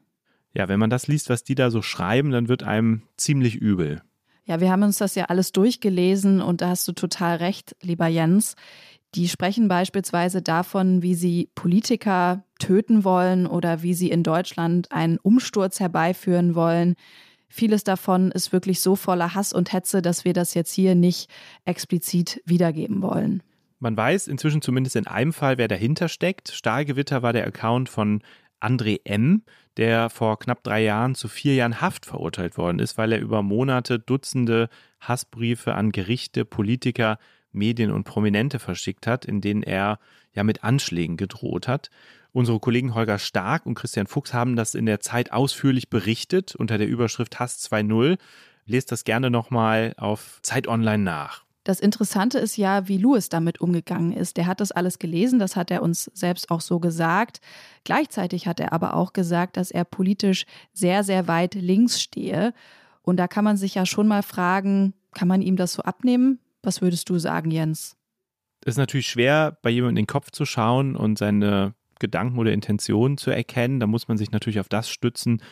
Ja, 0.54 0.68
wenn 0.68 0.80
man 0.80 0.90
das 0.90 1.06
liest, 1.06 1.28
was 1.28 1.44
die 1.44 1.54
da 1.54 1.70
so 1.70 1.82
schreiben, 1.82 2.30
dann 2.30 2.48
wird 2.48 2.62
einem 2.62 3.02
ziemlich 3.18 3.56
übel. 3.56 4.00
Ja, 4.46 4.60
wir 4.60 4.70
haben 4.72 4.82
uns 4.82 4.98
das 4.98 5.14
ja 5.14 5.26
alles 5.26 5.52
durchgelesen 5.52 6.40
und 6.40 6.62
da 6.62 6.70
hast 6.70 6.88
du 6.88 6.92
total 6.92 7.36
recht, 7.36 7.76
lieber 7.82 8.08
Jens. 8.08 8.56
Die 9.14 9.28
sprechen 9.28 9.68
beispielsweise 9.68 10.40
davon, 10.40 11.02
wie 11.02 11.14
sie 11.14 11.50
Politiker 11.54 12.44
töten 12.58 13.04
wollen 13.04 13.46
oder 13.46 13.82
wie 13.82 13.94
sie 13.94 14.10
in 14.10 14.22
Deutschland 14.22 14.92
einen 14.92 15.18
Umsturz 15.18 15.80
herbeiführen 15.80 16.54
wollen, 16.54 16.94
Vieles 17.52 17.82
davon 17.82 18.30
ist 18.30 18.52
wirklich 18.52 18.80
so 18.80 18.94
voller 18.94 19.34
Hass 19.34 19.52
und 19.52 19.72
Hetze, 19.72 20.02
dass 20.02 20.24
wir 20.24 20.32
das 20.32 20.54
jetzt 20.54 20.72
hier 20.72 20.94
nicht 20.94 21.28
explizit 21.64 22.40
wiedergeben 22.46 23.02
wollen. 23.02 23.42
Man 23.80 23.96
weiß 23.96 24.28
inzwischen 24.28 24.62
zumindest 24.62 24.94
in 24.94 25.08
einem 25.08 25.32
Fall, 25.32 25.58
wer 25.58 25.66
dahinter 25.66 26.08
steckt. 26.08 26.52
Stahlgewitter 26.52 27.22
war 27.22 27.32
der 27.32 27.46
Account 27.46 27.88
von 27.88 28.22
André 28.60 29.00
M., 29.04 29.42
der 29.76 30.10
vor 30.10 30.38
knapp 30.38 30.62
drei 30.62 30.84
Jahren 30.84 31.16
zu 31.16 31.26
vier 31.26 31.54
Jahren 31.54 31.80
Haft 31.80 32.06
verurteilt 32.06 32.56
worden 32.56 32.78
ist, 32.78 32.96
weil 32.98 33.12
er 33.12 33.20
über 33.20 33.42
Monate 33.42 33.98
Dutzende 33.98 34.68
Hassbriefe 35.00 35.74
an 35.74 35.90
Gerichte, 35.90 36.44
Politiker, 36.44 37.18
Medien 37.52 37.90
und 37.90 38.04
Prominente 38.04 38.58
verschickt 38.58 39.06
hat, 39.06 39.24
in 39.24 39.40
denen 39.40 39.62
er 39.62 39.98
ja 40.34 40.44
mit 40.44 40.64
Anschlägen 40.64 41.16
gedroht 41.16 41.68
hat. 41.68 41.90
Unsere 42.32 42.60
Kollegen 42.60 42.94
Holger 42.94 43.18
Stark 43.18 43.66
und 43.66 43.74
Christian 43.74 44.06
Fuchs 44.06 44.32
haben 44.32 44.54
das 44.54 44.74
in 44.74 44.86
der 44.86 45.00
Zeit 45.00 45.32
ausführlich 45.32 45.90
berichtet 45.90 46.54
unter 46.54 46.78
der 46.78 46.86
Überschrift 46.86 47.40
Hass 47.40 47.58
2.0. 47.70 48.18
Lest 48.66 48.92
das 48.92 49.04
gerne 49.04 49.30
nochmal 49.30 49.94
auf 49.96 50.38
Zeit 50.42 50.68
Online 50.68 51.02
nach. 51.02 51.44
Das 51.64 51.80
Interessante 51.80 52.38
ist 52.38 52.56
ja, 52.56 52.88
wie 52.88 52.96
Louis 52.96 53.28
damit 53.28 53.60
umgegangen 53.60 54.12
ist. 54.12 54.36
Der 54.36 54.46
hat 54.46 54.60
das 54.60 54.72
alles 54.72 54.98
gelesen, 54.98 55.38
das 55.38 55.56
hat 55.56 55.70
er 55.70 55.82
uns 55.82 56.10
selbst 56.14 56.50
auch 56.50 56.60
so 56.60 56.80
gesagt. 56.80 57.40
Gleichzeitig 57.84 58.46
hat 58.46 58.60
er 58.60 58.72
aber 58.72 58.94
auch 58.94 59.12
gesagt, 59.12 59.56
dass 59.56 59.70
er 59.70 59.84
politisch 59.84 60.46
sehr, 60.72 61.04
sehr 61.04 61.28
weit 61.28 61.54
links 61.54 62.00
stehe. 62.00 62.54
Und 63.02 63.18
da 63.18 63.28
kann 63.28 63.44
man 63.44 63.56
sich 63.56 63.74
ja 63.74 63.84
schon 63.84 64.08
mal 64.08 64.22
fragen, 64.22 64.94
kann 65.12 65.28
man 65.28 65.42
ihm 65.42 65.56
das 65.56 65.74
so 65.74 65.82
abnehmen? 65.82 66.38
Was 66.62 66.82
würdest 66.82 67.08
du 67.08 67.18
sagen, 67.18 67.50
Jens? 67.50 67.96
Es 68.64 68.74
ist 68.74 68.78
natürlich 68.78 69.08
schwer, 69.08 69.58
bei 69.62 69.70
jemandem 69.70 69.98
in 69.98 70.04
den 70.04 70.06
Kopf 70.06 70.30
zu 70.30 70.44
schauen 70.44 70.94
und 70.94 71.18
seine 71.18 71.74
Gedanken 71.98 72.38
oder 72.38 72.52
Intentionen 72.52 73.16
zu 73.16 73.30
erkennen. 73.30 73.80
Da 73.80 73.86
muss 73.86 74.08
man 74.08 74.18
sich 74.18 74.30
natürlich 74.32 74.60
auf 74.60 74.68
das 74.68 74.90
stützen, 74.90 75.42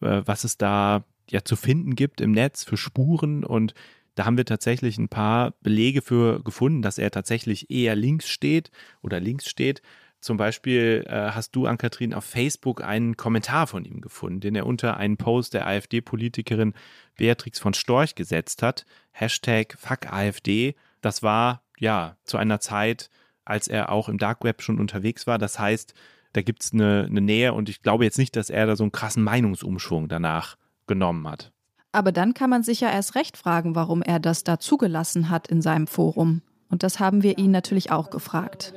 äh, 0.00 0.22
was 0.24 0.44
es 0.44 0.58
da 0.58 1.04
ja 1.30 1.42
zu 1.44 1.56
finden 1.56 1.94
gibt 1.94 2.20
im 2.20 2.32
Netz 2.32 2.64
für 2.64 2.76
Spuren 2.76 3.44
und 3.44 3.74
da 4.16 4.24
haben 4.24 4.38
wir 4.38 4.46
tatsächlich 4.46 4.96
ein 4.96 5.10
paar 5.10 5.52
Belege 5.60 6.00
für 6.00 6.42
gefunden, 6.42 6.80
dass 6.80 6.96
er 6.96 7.10
tatsächlich 7.10 7.70
eher 7.70 7.94
links 7.94 8.28
steht 8.28 8.70
oder 9.02 9.20
links 9.20 9.46
steht. 9.46 9.82
Zum 10.26 10.38
Beispiel 10.38 11.04
äh, 11.06 11.30
hast 11.30 11.54
du, 11.54 11.66
Ann-Kathrin, 11.66 12.12
auf 12.12 12.24
Facebook 12.24 12.82
einen 12.82 13.16
Kommentar 13.16 13.68
von 13.68 13.84
ihm 13.84 14.00
gefunden, 14.00 14.40
den 14.40 14.56
er 14.56 14.66
unter 14.66 14.96
einen 14.96 15.18
Post 15.18 15.54
der 15.54 15.68
AfD-Politikerin 15.68 16.74
Beatrix 17.16 17.60
von 17.60 17.74
Storch 17.74 18.16
gesetzt 18.16 18.60
hat. 18.60 18.86
Hashtag 19.12 19.76
Fuck 19.78 20.12
AfD. 20.12 20.74
Das 21.00 21.22
war 21.22 21.62
ja 21.78 22.16
zu 22.24 22.38
einer 22.38 22.58
Zeit, 22.58 23.08
als 23.44 23.68
er 23.68 23.92
auch 23.92 24.08
im 24.08 24.18
Dark 24.18 24.42
Web 24.42 24.62
schon 24.62 24.80
unterwegs 24.80 25.28
war. 25.28 25.38
Das 25.38 25.60
heißt, 25.60 25.94
da 26.32 26.42
gibt 26.42 26.64
es 26.64 26.72
eine, 26.72 27.06
eine 27.08 27.20
Nähe 27.20 27.52
und 27.52 27.68
ich 27.68 27.82
glaube 27.82 28.02
jetzt 28.02 28.18
nicht, 28.18 28.34
dass 28.34 28.50
er 28.50 28.66
da 28.66 28.74
so 28.74 28.82
einen 28.82 28.90
krassen 28.90 29.22
Meinungsumschwung 29.22 30.08
danach 30.08 30.56
genommen 30.88 31.28
hat. 31.28 31.52
Aber 31.92 32.10
dann 32.10 32.34
kann 32.34 32.50
man 32.50 32.64
sich 32.64 32.80
ja 32.80 32.90
erst 32.90 33.14
recht 33.14 33.36
fragen, 33.36 33.76
warum 33.76 34.02
er 34.02 34.18
das 34.18 34.42
da 34.42 34.58
zugelassen 34.58 35.30
hat 35.30 35.46
in 35.46 35.62
seinem 35.62 35.86
Forum. 35.86 36.42
Und 36.68 36.82
das 36.82 36.98
haben 36.98 37.22
wir 37.22 37.38
ihn 37.38 37.52
natürlich 37.52 37.92
auch 37.92 38.10
gefragt. 38.10 38.74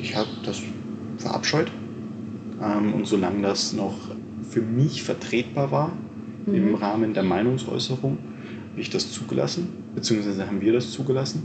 Ich 0.00 0.16
habe 0.16 0.30
das 0.42 0.62
verabscheut. 1.18 1.70
Ähm, 2.62 2.94
und 2.94 3.06
solange 3.06 3.42
das 3.42 3.72
noch 3.72 3.96
für 4.48 4.62
mich 4.62 5.02
vertretbar 5.02 5.70
war 5.70 5.92
mhm. 6.46 6.54
im 6.54 6.74
Rahmen 6.74 7.14
der 7.14 7.22
Meinungsäußerung, 7.22 8.18
habe 8.70 8.80
ich 8.80 8.90
das 8.90 9.10
zugelassen, 9.10 9.68
beziehungsweise 9.94 10.46
haben 10.46 10.60
wir 10.60 10.72
das 10.72 10.90
zugelassen. 10.90 11.42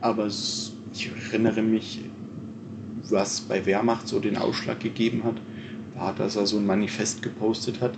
Aber 0.00 0.26
ich 0.26 1.10
erinnere 1.30 1.62
mich, 1.62 2.00
was 3.08 3.40
bei 3.40 3.64
Wehrmacht 3.66 4.08
so 4.08 4.20
den 4.20 4.36
Ausschlag 4.36 4.80
gegeben 4.80 5.24
hat, 5.24 5.36
war, 5.94 6.14
dass 6.14 6.36
er 6.36 6.46
so 6.46 6.56
ein 6.58 6.66
Manifest 6.66 7.22
gepostet 7.22 7.80
hat 7.80 7.94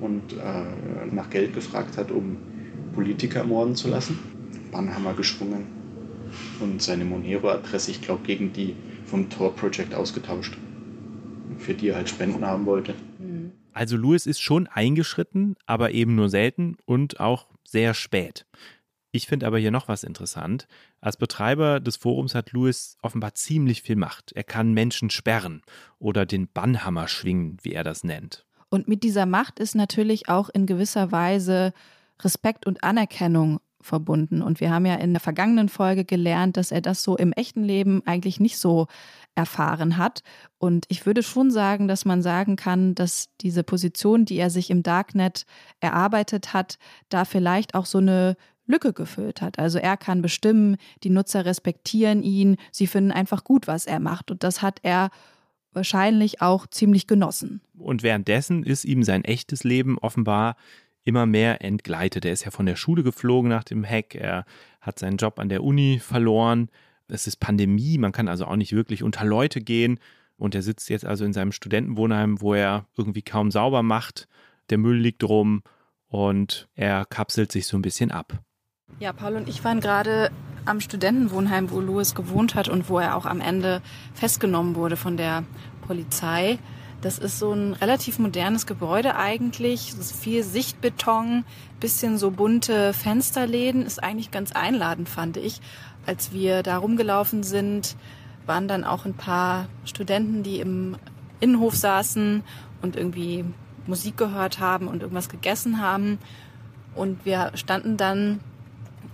und 0.00 0.32
äh, 0.32 1.14
nach 1.14 1.30
Geld 1.30 1.54
gefragt 1.54 1.96
hat, 1.96 2.10
um 2.10 2.36
Politiker 2.94 3.40
ermorden 3.40 3.74
zu 3.74 3.88
lassen. 3.88 4.18
Bannhammer 4.70 5.14
geschwungen 5.14 5.66
und 6.60 6.80
seine 6.80 7.04
Monero-Adresse, 7.04 7.90
ich 7.90 8.00
glaube, 8.00 8.22
gegen 8.24 8.52
die 8.52 8.74
vom 9.12 9.28
Tor 9.28 9.54
Project 9.54 9.94
ausgetauscht, 9.94 10.56
für 11.58 11.74
die 11.74 11.88
er 11.88 11.96
halt 11.96 12.08
Spenden 12.08 12.46
haben 12.46 12.64
wollte. 12.64 12.94
Also 13.74 13.98
Louis 13.98 14.24
ist 14.24 14.40
schon 14.40 14.66
eingeschritten, 14.68 15.54
aber 15.66 15.90
eben 15.90 16.14
nur 16.14 16.30
selten 16.30 16.78
und 16.86 17.20
auch 17.20 17.46
sehr 17.62 17.92
spät. 17.92 18.46
Ich 19.10 19.26
finde 19.26 19.46
aber 19.46 19.58
hier 19.58 19.70
noch 19.70 19.86
was 19.86 20.02
interessant. 20.02 20.66
Als 21.02 21.18
Betreiber 21.18 21.78
des 21.78 21.96
Forums 21.96 22.34
hat 22.34 22.52
Louis 22.52 22.96
offenbar 23.02 23.34
ziemlich 23.34 23.82
viel 23.82 23.96
Macht. 23.96 24.32
Er 24.32 24.44
kann 24.44 24.72
Menschen 24.72 25.10
sperren 25.10 25.60
oder 25.98 26.24
den 26.24 26.48
Bannhammer 26.48 27.06
schwingen, 27.06 27.58
wie 27.60 27.74
er 27.74 27.84
das 27.84 28.04
nennt. 28.04 28.46
Und 28.70 28.88
mit 28.88 29.02
dieser 29.02 29.26
Macht 29.26 29.60
ist 29.60 29.74
natürlich 29.74 30.30
auch 30.30 30.48
in 30.48 30.64
gewisser 30.64 31.12
Weise 31.12 31.74
Respekt 32.22 32.66
und 32.66 32.82
Anerkennung 32.82 33.60
verbunden. 33.82 34.42
Und 34.42 34.60
wir 34.60 34.70
haben 34.70 34.86
ja 34.86 34.94
in 34.94 35.12
der 35.12 35.20
vergangenen 35.20 35.68
Folge 35.68 36.04
gelernt, 36.04 36.56
dass 36.56 36.72
er 36.72 36.80
das 36.80 37.02
so 37.02 37.16
im 37.16 37.32
echten 37.32 37.62
Leben 37.62 38.02
eigentlich 38.06 38.40
nicht 38.40 38.58
so 38.58 38.86
erfahren 39.34 39.96
hat. 39.96 40.22
Und 40.58 40.86
ich 40.88 41.06
würde 41.06 41.22
schon 41.22 41.50
sagen, 41.50 41.88
dass 41.88 42.04
man 42.04 42.22
sagen 42.22 42.56
kann, 42.56 42.94
dass 42.94 43.28
diese 43.40 43.62
Position, 43.62 44.24
die 44.24 44.36
er 44.36 44.50
sich 44.50 44.70
im 44.70 44.82
Darknet 44.82 45.46
erarbeitet 45.80 46.52
hat, 46.52 46.78
da 47.08 47.24
vielleicht 47.24 47.74
auch 47.74 47.86
so 47.86 47.98
eine 47.98 48.36
Lücke 48.66 48.92
gefüllt 48.92 49.42
hat. 49.42 49.58
Also 49.58 49.78
er 49.78 49.96
kann 49.96 50.22
bestimmen, 50.22 50.76
die 51.02 51.10
Nutzer 51.10 51.44
respektieren 51.44 52.22
ihn, 52.22 52.56
sie 52.70 52.86
finden 52.86 53.10
einfach 53.10 53.44
gut, 53.44 53.66
was 53.66 53.86
er 53.86 54.00
macht. 54.00 54.30
Und 54.30 54.44
das 54.44 54.62
hat 54.62 54.80
er 54.82 55.10
wahrscheinlich 55.72 56.40
auch 56.42 56.66
ziemlich 56.66 57.06
genossen. 57.06 57.60
Und 57.78 58.02
währenddessen 58.02 58.62
ist 58.62 58.84
ihm 58.84 59.02
sein 59.02 59.24
echtes 59.24 59.64
Leben 59.64 59.98
offenbar 59.98 60.56
immer 61.04 61.26
mehr 61.26 61.64
entgleitet. 61.64 62.24
Er 62.24 62.32
ist 62.32 62.44
ja 62.44 62.50
von 62.50 62.66
der 62.66 62.76
Schule 62.76 63.02
geflogen 63.02 63.48
nach 63.48 63.64
dem 63.64 63.84
Hack, 63.84 64.14
er 64.14 64.44
hat 64.80 64.98
seinen 64.98 65.16
Job 65.16 65.38
an 65.38 65.48
der 65.48 65.64
Uni 65.64 65.98
verloren. 66.00 66.68
Es 67.08 67.26
ist 67.26 67.36
Pandemie, 67.36 67.98
man 67.98 68.12
kann 68.12 68.28
also 68.28 68.46
auch 68.46 68.56
nicht 68.56 68.72
wirklich 68.72 69.02
unter 69.02 69.24
Leute 69.24 69.60
gehen. 69.60 69.98
Und 70.36 70.54
er 70.54 70.62
sitzt 70.62 70.88
jetzt 70.88 71.04
also 71.04 71.24
in 71.24 71.32
seinem 71.32 71.52
Studentenwohnheim, 71.52 72.40
wo 72.40 72.54
er 72.54 72.86
irgendwie 72.96 73.22
kaum 73.22 73.50
sauber 73.50 73.82
macht. 73.82 74.28
Der 74.70 74.78
Müll 74.78 74.96
liegt 74.96 75.22
rum 75.24 75.62
und 76.08 76.68
er 76.74 77.04
kapselt 77.04 77.52
sich 77.52 77.66
so 77.66 77.76
ein 77.76 77.82
bisschen 77.82 78.10
ab. 78.10 78.40
Ja, 78.98 79.12
Paul 79.12 79.36
und 79.36 79.48
ich 79.48 79.62
waren 79.64 79.80
gerade 79.80 80.30
am 80.64 80.80
Studentenwohnheim, 80.80 81.70
wo 81.70 81.80
Louis 81.80 82.14
gewohnt 82.14 82.54
hat 82.54 82.68
und 82.68 82.88
wo 82.88 82.98
er 82.98 83.16
auch 83.16 83.26
am 83.26 83.40
Ende 83.40 83.82
festgenommen 84.14 84.74
wurde 84.74 84.96
von 84.96 85.16
der 85.16 85.44
Polizei. 85.86 86.58
Das 87.02 87.18
ist 87.18 87.40
so 87.40 87.52
ein 87.52 87.72
relativ 87.74 88.20
modernes 88.20 88.64
Gebäude 88.64 89.16
eigentlich. 89.16 89.88
Es 89.88 89.98
ist 89.98 90.16
viel 90.16 90.44
Sichtbeton, 90.44 91.44
bisschen 91.80 92.16
so 92.16 92.30
bunte 92.30 92.92
Fensterläden. 92.92 93.84
Ist 93.84 94.00
eigentlich 94.00 94.30
ganz 94.30 94.52
einladend, 94.52 95.08
fand 95.08 95.36
ich. 95.36 95.60
Als 96.06 96.32
wir 96.32 96.62
da 96.62 96.78
rumgelaufen 96.78 97.42
sind, 97.42 97.96
waren 98.46 98.68
dann 98.68 98.84
auch 98.84 99.04
ein 99.04 99.14
paar 99.14 99.66
Studenten, 99.84 100.44
die 100.44 100.60
im 100.60 100.96
Innenhof 101.40 101.74
saßen 101.74 102.44
und 102.82 102.94
irgendwie 102.94 103.44
Musik 103.88 104.16
gehört 104.16 104.60
haben 104.60 104.86
und 104.86 105.02
irgendwas 105.02 105.28
gegessen 105.28 105.80
haben. 105.82 106.20
Und 106.94 107.24
wir 107.24 107.50
standen 107.56 107.96
dann 107.96 108.38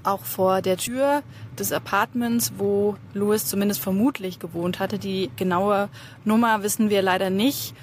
auch 0.04 0.24
vor 0.24 0.62
der 0.62 0.76
Tür 0.76 1.22
des 1.58 1.72
Apartments, 1.72 2.52
wo 2.56 2.96
Louis 3.14 3.46
zumindest 3.46 3.80
vermutlich 3.80 4.38
gewohnt 4.38 4.80
hatte. 4.80 4.98
Die 4.98 5.30
genaue 5.36 5.88
Nummer 6.24 6.62
wissen 6.62 6.90
wir 6.90 7.02
leider 7.02 7.30
nicht 7.30 7.74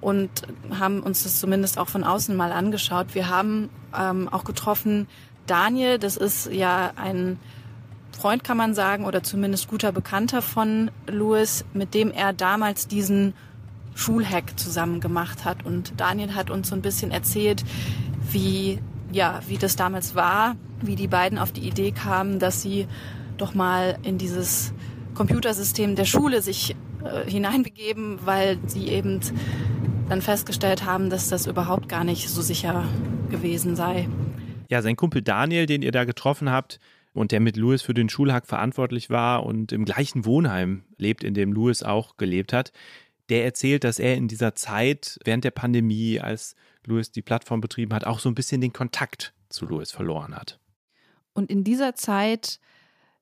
und 0.00 0.30
haben 0.78 1.00
uns 1.00 1.24
das 1.24 1.40
zumindest 1.40 1.78
auch 1.78 1.88
von 1.88 2.04
außen 2.04 2.36
mal 2.36 2.52
angeschaut. 2.52 3.14
Wir 3.14 3.28
haben 3.28 3.68
ähm, 3.98 4.28
auch 4.28 4.44
getroffen 4.44 5.06
Daniel, 5.46 5.98
das 5.98 6.16
ist 6.16 6.50
ja 6.52 6.92
ein 6.96 7.38
Freund, 8.16 8.44
kann 8.44 8.56
man 8.56 8.74
sagen, 8.74 9.04
oder 9.04 9.22
zumindest 9.22 9.68
guter 9.68 9.92
Bekannter 9.92 10.42
von 10.42 10.90
Louis, 11.06 11.64
mit 11.72 11.94
dem 11.94 12.10
er 12.12 12.32
damals 12.32 12.86
diesen 12.86 13.34
Schulhack 13.94 14.58
zusammen 14.58 15.00
gemacht 15.00 15.44
hat. 15.44 15.64
Und 15.64 15.94
Daniel 15.96 16.34
hat 16.34 16.50
uns 16.50 16.68
so 16.68 16.74
ein 16.74 16.82
bisschen 16.82 17.10
erzählt, 17.10 17.64
wie 18.30 18.78
ja, 19.12 19.40
wie 19.48 19.58
das 19.58 19.76
damals 19.76 20.14
war, 20.14 20.56
wie 20.86 20.96
die 20.96 21.08
beiden 21.08 21.38
auf 21.38 21.52
die 21.52 21.66
Idee 21.66 21.92
kamen, 21.92 22.38
dass 22.38 22.62
sie 22.62 22.86
doch 23.36 23.54
mal 23.54 23.98
in 24.02 24.18
dieses 24.18 24.72
Computersystem 25.14 25.96
der 25.96 26.04
Schule 26.04 26.42
sich 26.42 26.76
äh, 27.04 27.28
hineinbegeben, 27.28 28.18
weil 28.24 28.58
sie 28.66 28.88
eben 28.88 29.20
dann 30.08 30.22
festgestellt 30.22 30.84
haben, 30.84 31.10
dass 31.10 31.28
das 31.28 31.46
überhaupt 31.46 31.88
gar 31.88 32.04
nicht 32.04 32.28
so 32.28 32.42
sicher 32.42 32.84
gewesen 33.30 33.76
sei. 33.76 34.08
Ja, 34.68 34.82
sein 34.82 34.96
Kumpel 34.96 35.22
Daniel, 35.22 35.66
den 35.66 35.82
ihr 35.82 35.92
da 35.92 36.04
getroffen 36.04 36.50
habt 36.50 36.78
und 37.12 37.32
der 37.32 37.40
mit 37.40 37.56
Louis 37.56 37.82
für 37.82 37.94
den 37.94 38.08
Schulhack 38.08 38.46
verantwortlich 38.46 39.10
war 39.10 39.44
und 39.44 39.72
im 39.72 39.84
gleichen 39.84 40.24
Wohnheim 40.24 40.84
lebt, 40.96 41.24
in 41.24 41.34
dem 41.34 41.52
Louis 41.52 41.82
auch 41.82 42.16
gelebt 42.16 42.52
hat, 42.52 42.72
der 43.30 43.44
erzählt, 43.44 43.84
dass 43.84 43.98
er 43.98 44.16
in 44.16 44.28
dieser 44.28 44.54
Zeit 44.54 45.18
während 45.24 45.44
der 45.44 45.50
Pandemie, 45.50 46.20
als 46.20 46.54
Louis 46.84 47.10
die 47.10 47.22
Plattform 47.22 47.60
betrieben 47.60 47.94
hat, 47.94 48.06
auch 48.06 48.20
so 48.20 48.28
ein 48.28 48.34
bisschen 48.34 48.60
den 48.60 48.72
Kontakt 48.72 49.32
zu 49.48 49.66
Louis 49.66 49.90
verloren 49.90 50.36
hat. 50.36 50.59
Und 51.40 51.50
in 51.50 51.64
dieser 51.64 51.94
Zeit, 51.94 52.60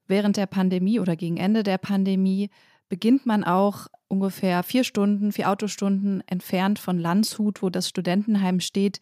während 0.08 0.36
der 0.36 0.46
Pandemie 0.46 0.98
oder 0.98 1.14
gegen 1.14 1.36
Ende 1.36 1.62
der 1.62 1.78
Pandemie, 1.78 2.50
beginnt 2.88 3.26
man 3.26 3.44
auch 3.44 3.86
ungefähr 4.08 4.64
vier 4.64 4.82
Stunden, 4.82 5.30
vier 5.30 5.48
Autostunden 5.48 6.24
entfernt 6.26 6.80
von 6.80 6.98
Landshut, 6.98 7.62
wo 7.62 7.70
das 7.70 7.88
Studentenheim 7.88 8.58
steht, 8.58 8.98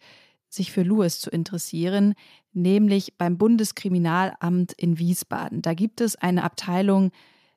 sich 0.49 0.71
für 0.71 0.83
Louis 0.83 1.19
zu 1.19 1.31
interessieren, 1.31 2.13
nämlich 2.53 3.17
beim 3.17 3.39
Bundeskriminalamt 3.39 4.73
in 4.73 4.99
Wiesbaden. 4.99 5.63
Da 5.63 5.73
gibt 5.73 5.99
es 5.99 6.15
eine 6.15 6.43
Abteilung, 6.43 7.09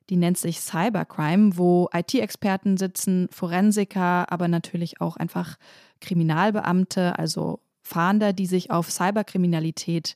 die 0.09 0.17
nennt 0.17 0.39
sich 0.39 0.61
Cybercrime, 0.61 1.57
wo 1.57 1.89
IT-Experten 1.93 2.77
sitzen, 2.77 3.27
Forensiker, 3.29 4.31
aber 4.31 4.47
natürlich 4.47 4.99
auch 4.99 5.15
einfach 5.15 5.57
Kriminalbeamte, 5.99 7.19
also 7.19 7.59
Fahnder, 7.83 8.33
die 8.33 8.47
sich 8.47 8.71
auf 8.71 8.89
Cyberkriminalität 8.89 10.15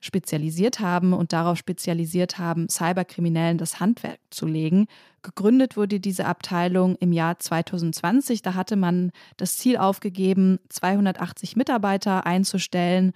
spezialisiert 0.00 0.80
haben 0.80 1.12
und 1.12 1.32
darauf 1.32 1.58
spezialisiert 1.58 2.38
haben, 2.38 2.68
Cyberkriminellen 2.68 3.58
das 3.58 3.80
Handwerk 3.80 4.20
zu 4.30 4.46
legen. 4.46 4.86
Gegründet 5.22 5.76
wurde 5.76 5.98
diese 6.00 6.26
Abteilung 6.26 6.96
im 6.96 7.12
Jahr 7.12 7.38
2020. 7.38 8.42
Da 8.42 8.54
hatte 8.54 8.76
man 8.76 9.10
das 9.36 9.56
Ziel 9.56 9.76
aufgegeben, 9.76 10.60
280 10.68 11.56
Mitarbeiter 11.56 12.26
einzustellen. 12.26 13.12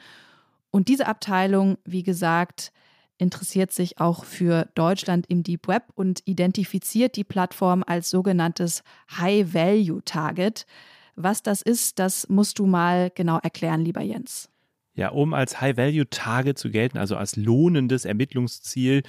Und 0.70 0.88
diese 0.88 1.06
Abteilung, 1.06 1.78
wie 1.84 2.02
gesagt, 2.02 2.72
interessiert 3.18 3.70
sich 3.70 4.00
auch 4.00 4.24
für 4.24 4.68
Deutschland 4.74 5.26
im 5.28 5.44
Deep 5.44 5.68
Web 5.68 5.84
und 5.94 6.22
identifiziert 6.24 7.14
die 7.14 7.24
Plattform 7.24 7.84
als 7.86 8.10
sogenanntes 8.10 8.82
High-Value-Target. 9.16 10.66
Was 11.14 11.42
das 11.42 11.62
ist, 11.62 11.98
das 11.98 12.28
musst 12.28 12.58
du 12.58 12.66
mal 12.66 13.10
genau 13.14 13.38
erklären, 13.38 13.84
lieber 13.84 14.00
Jens. 14.00 14.51
Ja, 14.94 15.08
um 15.08 15.32
als 15.32 15.60
High-Value-Target 15.60 16.58
zu 16.58 16.70
gelten, 16.70 16.98
also 16.98 17.16
als 17.16 17.36
lohnendes 17.36 18.04
Ermittlungsziel, 18.04 19.02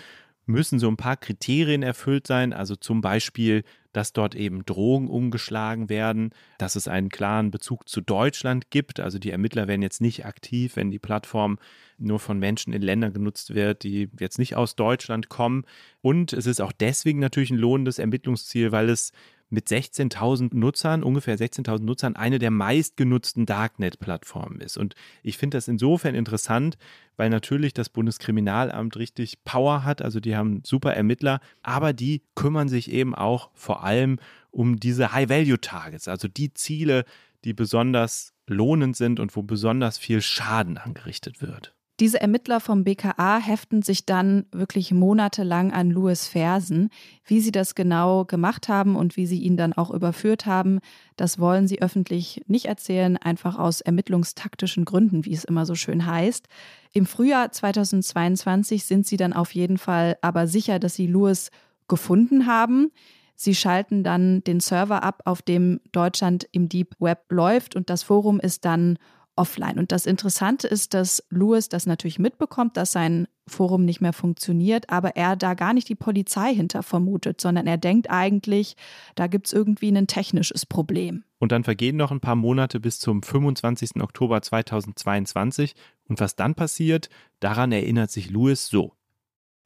müssen 0.46 0.80
so 0.80 0.88
ein 0.90 0.98
paar 0.98 1.18
Kriterien 1.18 1.84
erfüllt 1.84 2.28
sein. 2.28 2.54
Also 2.54 2.76
zum 2.76 3.02
Beispiel, 3.02 3.64
dass 3.94 4.12
dort 4.12 4.36
eben 4.36 4.66
Drogen 4.66 5.08
umgeschlagen 5.08 5.88
werden, 5.88 6.32
dass 6.58 6.76
es 6.76 6.88
einen 6.88 7.10
klaren 7.10 7.52
Bezug 7.52 7.88
zu 7.88 8.02
Deutschland 8.02 8.70
gibt. 8.72 9.00
Also 9.00 9.20
die 9.20 9.32
Ermittler 9.32 9.68
werden 9.68 9.82
jetzt 9.82 10.02
nicht 10.02 10.26
aktiv, 10.26 10.76
wenn 10.76 10.92
die 10.92 11.00
Plattform 11.00 11.60
nur 11.98 12.20
von 12.20 12.40
Menschen 12.40 12.74
in 12.74 12.82
Ländern 12.82 13.14
genutzt 13.14 13.54
wird, 13.54 13.84
die 13.84 14.10
jetzt 14.20 14.40
nicht 14.40 14.56
aus 14.56 14.76
Deutschland 14.76 15.30
kommen. 15.30 15.64
Und 16.02 16.34
es 16.34 16.48
ist 16.48 16.62
auch 16.62 16.72
deswegen 16.72 17.20
natürlich 17.20 17.52
ein 17.52 17.58
lohnendes 17.58 18.00
Ermittlungsziel, 18.00 18.72
weil 18.72 18.90
es 18.90 19.12
mit 19.54 19.68
16.000 19.68 20.56
Nutzern, 20.56 21.04
ungefähr 21.04 21.38
16.000 21.38 21.84
Nutzern, 21.84 22.16
eine 22.16 22.40
der 22.40 22.50
meistgenutzten 22.50 23.46
Darknet-Plattformen 23.46 24.60
ist. 24.62 24.78
Und 24.78 24.96
ich 25.22 25.38
finde 25.38 25.58
das 25.58 25.68
insofern 25.68 26.16
interessant, 26.16 26.80
weil 27.18 27.30
natürlich 27.30 27.76
das 27.76 27.90
Bundeskriminalamt 27.90 28.98
richtig 28.98 29.44
Power 29.44 29.84
hat, 29.84 30.02
also 30.02 30.20
die 30.20 30.36
haben 30.36 30.62
super 30.66 30.96
Ermittler, 30.96 31.40
aber 31.62 31.94
die 31.94 32.24
kümmern 32.34 32.68
sich 32.68 32.92
eben 32.92 33.14
auch 33.14 33.52
vor 33.54 33.84
allem 33.84 34.18
um 34.50 34.80
diese 34.80 35.14
High-Value-Targets, 35.14 36.08
also 36.08 36.28
die 36.28 36.56
Ziele, 36.56 37.06
die 37.44 37.54
besonders 37.54 38.34
lohnend 38.48 38.98
sind 38.98 39.20
und 39.20 39.36
wo 39.36 39.44
besonders 39.44 40.00
viel 40.00 40.22
Schaden 40.22 40.80
angerichtet 40.80 41.44
wird. 41.44 41.76
Diese 42.00 42.20
Ermittler 42.20 42.60
vom 42.60 42.84
BKA 42.84 43.38
heften 43.38 43.84
sich 43.84 44.08
dann 44.08 44.48
wirklich 44.52 44.92
monatelang 44.92 45.72
an 45.72 45.92
Louis 45.92 46.28
Fersen. 46.28 46.90
Wie 47.24 47.40
sie 47.40 47.52
das 47.52 47.76
genau 47.76 48.26
gemacht 48.26 48.68
haben 48.68 48.96
und 48.96 49.16
wie 49.16 49.28
sie 49.28 49.40
ihn 49.40 49.58
dann 49.58 49.74
auch 49.74 49.92
überführt 49.92 50.48
haben, 50.48 50.80
das 51.18 51.38
wollen 51.38 51.68
sie 51.68 51.84
öffentlich 51.84 52.44
nicht 52.48 52.66
erzählen, 52.66 53.18
einfach 53.18 53.60
aus 53.60 53.82
ermittlungstaktischen 53.82 54.86
Gründen, 54.86 55.24
wie 55.26 55.34
es 55.34 55.44
immer 55.44 55.68
so 55.68 55.76
schön 55.76 56.08
heißt. 56.08 56.48
Im 56.94 57.06
Frühjahr 57.06 57.52
2022 57.52 58.86
sind 58.86 59.06
sie 59.06 59.18
dann 59.18 59.34
auf 59.34 59.54
jeden 59.54 59.78
Fall 59.78 60.18
aber 60.22 60.48
sicher, 60.48 60.80
dass 60.80 60.96
sie 60.96 61.08
Louis 61.08 61.52
gefunden 61.88 62.48
haben. 62.48 62.92
Sie 63.36 63.54
schalten 63.54 64.04
dann 64.04 64.44
den 64.44 64.60
Server 64.60 65.04
ab, 65.04 65.22
auf 65.26 65.44
dem 65.44 65.80
Deutschland 65.92 66.48
im 66.52 66.70
Deep 66.70 66.96
Web 67.00 67.26
läuft 67.30 67.76
und 67.76 67.92
das 67.92 68.02
Forum 68.02 68.40
ist 68.40 68.66
dann 68.66 68.98
offline. 69.36 69.80
Und 69.80 69.92
das 69.92 70.06
Interessante 70.06 70.68
ist, 70.68 70.94
dass 70.94 71.24
Louis 71.30 71.70
das 71.70 71.86
natürlich 71.86 72.20
mitbekommt, 72.20 72.78
dass 72.78 72.92
sein 72.92 73.28
Forum 73.48 73.84
nicht 73.84 74.00
mehr 74.00 74.14
funktioniert, 74.14 74.90
aber 74.90 75.16
er 75.16 75.36
da 75.36 75.54
gar 75.54 75.74
nicht 75.74 75.90
die 75.90 75.96
Polizei 75.96 76.54
hinter 76.54 76.84
vermutet, 76.84 77.42
sondern 77.42 77.68
er 77.68 77.78
denkt 77.78 78.10
eigentlich, 78.10 78.76
da 79.16 79.28
gibt 79.28 79.48
es 79.48 79.54
irgendwie 79.54 79.90
ein 79.90 80.08
technisches 80.08 80.66
Problem. 80.66 81.24
Und 81.40 81.52
dann 81.52 81.64
vergehen 81.64 81.98
noch 81.98 82.12
ein 82.12 82.22
paar 82.22 82.36
Monate 82.36 82.80
bis 82.80 83.00
zum 83.00 83.22
25. 83.22 84.02
Oktober 84.02 84.42
2022. 84.42 85.74
Und 86.08 86.20
was 86.20 86.36
dann 86.36 86.56
passiert, 86.56 87.10
daran 87.40 87.72
erinnert 87.72 88.12
sich 88.12 88.30
Louis 88.30 88.68
so. 88.68 88.94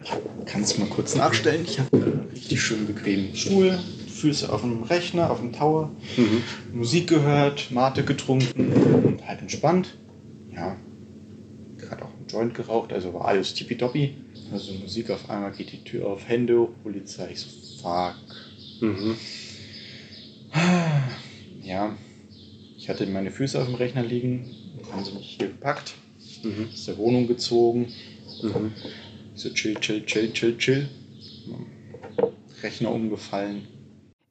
Ich 0.03 0.11
kann 0.45 0.61
es 0.61 0.77
mal 0.77 0.87
kurz 0.87 1.15
nachstellen. 1.15 1.65
Ich 1.65 1.79
habe 1.79 1.97
einen 1.97 2.29
richtig 2.31 2.61
schön 2.61 2.87
bequemen 2.87 3.35
Stuhl, 3.35 3.79
Füße 4.17 4.51
auf 4.51 4.61
dem 4.61 4.83
Rechner, 4.83 5.29
auf 5.29 5.39
dem 5.39 5.53
Tower, 5.53 5.91
mhm. 6.17 6.43
Musik 6.73 7.07
gehört, 7.07 7.71
Mate 7.71 8.03
getrunken 8.03 8.73
und 9.03 9.27
halt 9.27 9.41
entspannt. 9.41 9.95
Ja, 10.53 10.75
gerade 11.77 12.03
auch 12.03 12.13
einen 12.17 12.27
Joint 12.27 12.55
geraucht, 12.55 12.91
also 12.91 13.13
war 13.13 13.25
alles 13.25 13.53
tippitoppi. 13.53 14.15
Also 14.51 14.73
Musik 14.73 15.11
auf 15.11 15.29
einmal 15.29 15.51
geht 15.51 15.71
die 15.71 15.83
Tür 15.83 16.07
auf, 16.07 16.27
Hände, 16.27 16.67
Polizei, 16.83 17.29
ich 17.31 17.39
so, 17.39 17.47
fuck. 17.81 18.15
Mhm. 18.81 19.15
Ja, 21.63 21.95
ich 22.77 22.89
hatte 22.89 23.05
meine 23.05 23.31
Füße 23.31 23.59
auf 23.59 23.65
dem 23.67 23.75
Rechner 23.75 24.03
liegen, 24.03 24.49
haben 24.91 25.03
sie 25.03 25.11
mich 25.11 25.35
hier 25.37 25.47
gepackt, 25.47 25.95
mhm. 26.43 26.69
aus 26.71 26.85
der 26.85 26.97
Wohnung 26.97 27.27
gezogen. 27.27 27.87
Mhm. 28.41 28.71
So 29.35 29.49
chill, 29.49 29.75
chill, 29.75 30.03
chill, 30.05 30.31
chill, 30.31 30.57
chill. 30.57 30.89
Rechner 32.63 32.91
umgefallen. 32.91 33.67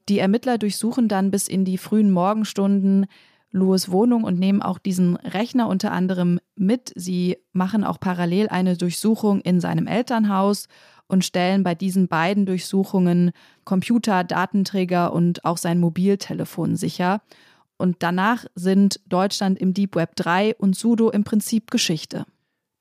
Die 0.09 0.19
Ermittler 0.19 0.59
durchsuchen 0.59 1.09
dann 1.09 1.31
bis 1.31 1.49
in 1.49 1.65
die 1.65 1.79
frühen 1.79 2.11
Morgenstunden 2.11 3.07
Louis 3.51 3.91
Wohnung 3.91 4.25
und 4.25 4.39
nehmen 4.39 4.63
auch 4.63 4.79
diesen 4.79 5.17
Rechner 5.17 5.69
unter 5.69 5.91
anderem 5.91 6.39
mit. 6.57 6.93
Sie 6.95 7.39
machen 7.53 7.85
auch 7.85 7.99
parallel 7.99 8.49
eine 8.49 8.77
Durchsuchung 8.77 9.41
in 9.41 9.61
seinem 9.61 9.87
Elternhaus 9.87 10.69
und 11.09 11.25
stellen 11.25 11.63
bei 11.63 11.75
diesen 11.75 12.09
beiden 12.09 12.47
Durchsuchungen 12.47 13.33
Computer, 13.65 14.25
Datenträger 14.25 15.13
und 15.13 15.45
auch 15.45 15.57
sein 15.57 15.81
Mobiltelefon 15.81 16.77
sicher. 16.77 17.23
Und 17.79 17.97
danach 18.01 18.45
sind 18.55 19.01
Deutschland 19.07 19.59
im 19.59 19.75
Deep 19.75 19.97
Web 19.97 20.17
3 20.17 20.57
und 20.57 20.77
Sudo 20.77 21.11
im 21.11 21.25
Prinzip 21.25 21.71
Geschichte. 21.71 22.27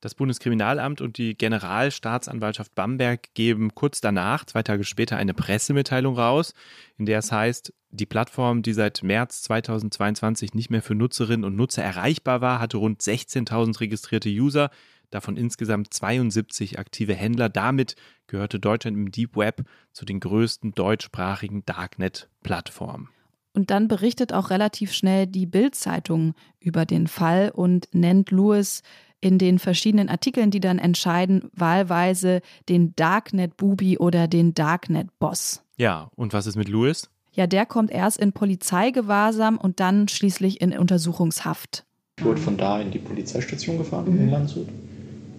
Das 0.05 0.13
Bundeskriminalamt 0.13 1.01
und 1.01 1.17
die 1.17 1.35
Generalstaatsanwaltschaft 1.35 2.75
Bamberg 2.75 3.33
geben 3.33 3.73
kurz 3.73 4.01
danach, 4.01 4.45
zwei 4.45 4.61
Tage 4.61 4.83
später, 4.83 5.17
eine 5.17 5.33
Pressemitteilung 5.33 6.15
raus, 6.15 6.53
in 6.99 7.07
der 7.07 7.17
es 7.17 7.31
heißt, 7.31 7.73
die 7.89 8.05
Plattform, 8.05 8.61
die 8.61 8.73
seit 8.73 9.01
März 9.01 9.41
2022 9.41 10.53
nicht 10.53 10.69
mehr 10.69 10.83
für 10.83 10.93
Nutzerinnen 10.93 11.43
und 11.43 11.55
Nutzer 11.55 11.83
erreichbar 11.83 12.39
war, 12.39 12.59
hatte 12.59 12.77
rund 12.77 13.01
16.000 13.01 13.79
registrierte 13.79 14.29
User, 14.29 14.69
davon 15.09 15.37
insgesamt 15.37 15.91
72 15.91 16.77
aktive 16.77 17.15
Händler. 17.15 17.49
Damit 17.49 17.95
gehörte 18.27 18.59
Deutschland 18.59 18.95
im 18.95 19.11
Deep 19.11 19.35
Web 19.35 19.63
zu 19.91 20.05
den 20.05 20.19
größten 20.19 20.73
deutschsprachigen 20.73 21.65
Darknet-Plattformen. 21.65 23.09
Und 23.53 23.71
dann 23.71 23.87
berichtet 23.87 24.33
auch 24.33 24.51
relativ 24.51 24.93
schnell 24.93 25.25
die 25.25 25.47
Bild-Zeitung 25.47 26.35
über 26.59 26.85
den 26.85 27.07
Fall 27.07 27.49
und 27.49 27.87
nennt 27.91 28.29
Louis 28.29 28.83
in 29.25 29.39
den 29.39 29.57
verschiedenen 29.57 30.07
Artikeln, 30.07 30.51
die 30.51 30.59
dann 30.59 30.77
entscheiden, 30.77 31.49
wahlweise 31.51 32.41
den 32.69 32.95
Darknet-Bubi 32.95 33.97
oder 33.97 34.27
den 34.27 34.53
Darknet-Boss. 34.53 35.63
Ja, 35.77 36.11
und 36.15 36.31
was 36.33 36.45
ist 36.45 36.55
mit 36.55 36.69
Louis? 36.69 37.09
Ja, 37.33 37.47
der 37.47 37.65
kommt 37.65 37.89
erst 37.89 38.19
in 38.19 38.33
Polizeigewahrsam 38.33 39.57
und 39.57 39.79
dann 39.79 40.07
schließlich 40.07 40.61
in 40.61 40.77
Untersuchungshaft. 40.77 41.85
Ich 42.19 42.23
wurde 42.23 42.39
von 42.39 42.55
da 42.55 42.79
in 42.79 42.91
die 42.91 42.99
Polizeistation 42.99 43.79
gefahren, 43.79 44.13
mhm. 44.13 44.19
in 44.21 44.29
Landshut. 44.29 44.67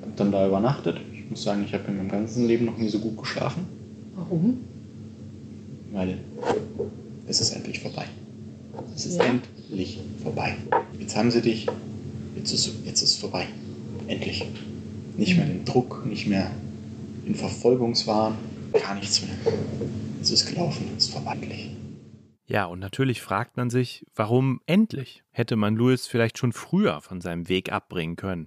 Hab 0.03 0.17
dann 0.17 0.33
da 0.33 0.49
übernachtet. 0.49 1.01
Ich 1.13 1.31
muss 1.31 1.45
sagen, 1.45 1.63
ich 1.65 1.73
habe 1.73 1.85
in 1.87 1.99
meinem 1.99 2.09
ganzen 2.09 2.45
Leben 2.45 2.65
noch 2.65 2.79
nie 2.79 2.89
so 2.89 2.99
gut 2.99 3.17
geschlafen. 3.17 3.67
Warum? 4.17 4.65
Weil 5.93 6.19
es 7.29 7.41
ist 7.41 7.53
endlich 7.53 7.79
vorbei. 7.79 8.07
Es 8.97 9.07
ist 9.07 9.19
ja. 9.19 9.27
endlich 9.27 10.01
vorbei. 10.25 10.57
Jetzt 10.99 11.17
haben 11.17 11.31
sie 11.31 11.41
dich, 11.41 11.69
jetzt 12.35 12.53
ist, 12.53 12.67
jetzt 12.85 13.01
ist 13.01 13.11
es 13.11 13.17
vorbei. 13.17 13.47
Endlich. 14.07 14.45
Nicht 15.17 15.37
mehr 15.37 15.47
den 15.47 15.65
Druck, 15.65 16.05
nicht 16.07 16.27
mehr 16.27 16.51
den 17.27 17.35
Verfolgungswahn, 17.35 18.37
gar 18.73 18.95
nichts 18.95 19.23
mehr. 19.23 19.37
Es 20.21 20.31
ist 20.31 20.47
gelaufen, 20.47 20.89
es 20.97 21.07
ist 21.07 21.13
vorbei. 21.13 21.37
Ja, 22.47 22.67
und 22.67 22.79
natürlich 22.79 23.21
fragt 23.21 23.57
man 23.57 23.71
sich, 23.71 24.07
warum 24.15 24.61
endlich? 24.67 25.25
Hätte 25.33 25.57
man 25.57 25.75
Louis 25.75 26.07
vielleicht 26.07 26.39
schon 26.39 26.53
früher 26.53 27.01
von 27.01 27.21
seinem 27.21 27.49
Weg 27.49 27.73
abbringen 27.73 28.17
können? 28.17 28.47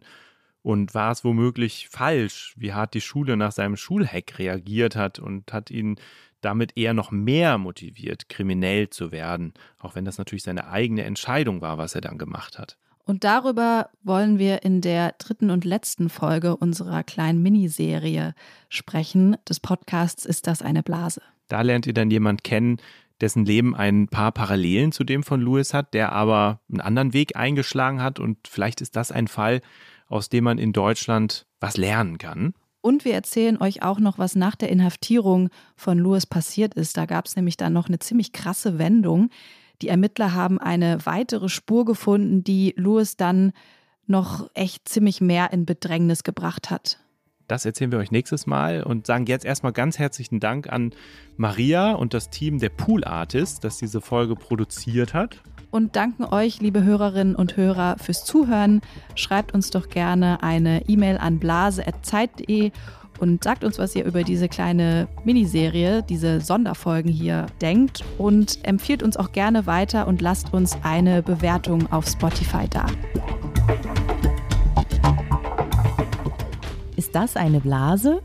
Und 0.62 0.94
war 0.94 1.12
es 1.12 1.24
womöglich 1.24 1.90
falsch, 1.90 2.54
wie 2.58 2.74
hart 2.74 2.94
die 2.94 3.02
Schule 3.02 3.36
nach 3.36 3.52
seinem 3.52 3.76
Schulhack 3.76 4.40
reagiert 4.40 4.96
hat 4.96 5.20
und 5.20 5.52
hat 5.52 5.72
ihn 5.72 5.98
damit 6.42 6.78
eher 6.78 6.94
noch 6.94 7.12
mehr 7.12 7.58
motiviert, 7.58 8.30
kriminell 8.30 8.90
zu 8.90 9.12
werden, 9.12 9.54
auch 9.78 9.96
wenn 9.96 10.06
das 10.06 10.18
natürlich 10.18 10.44
seine 10.44 10.68
eigene 10.68 11.04
Entscheidung 11.04 11.62
war, 11.62 11.78
was 11.78 11.96
er 11.96 12.02
dann 12.02 12.18
gemacht 12.18 12.58
hat. 12.58 12.78
Und 13.10 13.24
darüber 13.24 13.90
wollen 14.04 14.38
wir 14.38 14.62
in 14.62 14.82
der 14.82 15.16
dritten 15.18 15.50
und 15.50 15.66
letzten 15.66 16.10
Folge 16.10 16.56
unserer 16.56 17.02
kleinen 17.02 17.42
Miniserie 17.42 18.36
sprechen. 18.70 19.36
Des 19.50 19.60
Podcasts 19.60 20.28
ist 20.28 20.46
das 20.46 20.62
eine 20.62 20.84
Blase. 20.84 21.20
Da 21.48 21.64
lernt 21.64 21.88
ihr 21.88 21.96
dann 21.96 22.12
jemand 22.12 22.44
kennen, 22.44 22.78
dessen 23.20 23.46
Leben 23.46 23.76
ein 23.76 24.10
paar 24.10 24.32
Parallelen 24.32 24.92
zu 24.92 25.04
dem 25.04 25.24
von 25.24 25.42
Louis 25.42 25.74
hat, 25.74 25.96
der 25.96 26.12
aber 26.12 26.60
einen 26.70 26.82
anderen 26.82 27.14
Weg 27.14 27.36
eingeschlagen 27.36 28.00
hat. 28.00 28.20
Und 28.20 28.48
vielleicht 28.48 28.80
ist 28.80 28.96
das 28.96 29.12
ein 29.12 29.28
Fall, 29.28 29.62
aus 30.08 30.30
dem 30.30 30.44
man 30.44 30.60
in 30.60 30.72
Deutschland 30.72 31.48
was 31.60 31.78
lernen 31.78 32.20
kann. 32.20 32.54
Und 32.82 33.06
wir 33.06 33.16
erzählen 33.16 33.60
euch 33.60 33.82
auch 33.82 34.00
noch, 34.00 34.20
was 34.20 34.36
nach 34.36 34.56
der 34.56 34.70
Inhaftierung 34.70 35.50
von 35.76 35.98
Louis 35.98 36.28
passiert 36.28 36.76
ist. 36.76 36.96
Da 36.96 37.08
gab 37.08 37.26
es 37.26 37.36
nämlich 37.36 37.58
dann 37.58 37.74
noch 37.74 37.88
eine 37.88 37.98
ziemlich 37.98 38.34
krasse 38.34 38.78
Wendung. 38.78 39.32
Die 39.82 39.88
Ermittler 39.88 40.34
haben 40.34 40.60
eine 40.60 41.06
weitere 41.06 41.50
Spur 41.50 41.86
gefunden, 41.86 42.44
die 42.44 42.74
Louis 42.78 43.16
dann 43.18 43.54
noch 44.08 44.50
echt 44.54 44.90
ziemlich 44.90 45.22
mehr 45.22 45.54
in 45.54 45.66
Bedrängnis 45.66 46.24
gebracht 46.24 46.70
hat. 46.70 47.00
Das 47.48 47.66
erzählen 47.66 47.92
wir 47.92 47.98
euch 47.98 48.12
nächstes 48.12 48.46
Mal 48.46 48.84
und 48.84 49.08
sagen 49.08 49.26
jetzt 49.26 49.44
erstmal 49.44 49.74
ganz 49.74 49.98
herzlichen 49.98 50.40
Dank 50.40 50.72
an 50.72 50.92
Maria 51.36 51.94
und 51.94 52.14
das 52.14 52.30
Team 52.30 52.60
der 52.60 52.70
Pool 52.70 53.04
Artists, 53.04 53.60
das 53.60 53.78
diese 53.78 54.02
Folge 54.02 54.36
produziert 54.36 55.16
hat. 55.16 55.42
Und 55.72 55.96
danken 55.96 56.26
euch, 56.26 56.62
liebe 56.62 56.84
Hörerinnen 56.84 57.36
und 57.36 57.58
Hörer, 57.58 57.98
fürs 58.00 58.24
Zuhören. 58.24 58.82
Schreibt 59.16 59.54
uns 59.54 59.70
doch 59.72 59.90
gerne 59.90 60.44
eine 60.44 60.88
E-Mail 60.88 61.18
an 61.18 61.40
blase.zeit.de 61.40 62.72
und 63.20 63.44
sagt 63.44 63.64
uns, 63.64 63.78
was 63.78 63.96
ihr 63.96 64.06
über 64.06 64.24
diese 64.24 64.48
kleine 64.48 65.08
Miniserie, 65.24 66.04
diese 66.04 66.42
Sonderfolgen 66.42 67.12
hier 67.12 67.48
denkt 67.62 68.04
und 68.18 68.60
empfiehlt 68.66 69.04
uns 69.04 69.18
auch 69.18 69.32
gerne 69.32 69.66
weiter 69.66 70.08
und 70.08 70.22
lasst 70.22 70.54
uns 70.54 70.78
eine 70.84 71.22
Bewertung 71.22 71.92
auf 71.92 72.08
Spotify 72.08 72.68
da. 72.70 72.86
Ist 76.96 77.16
das 77.16 77.36
eine 77.36 77.60
Blase? 77.60 78.22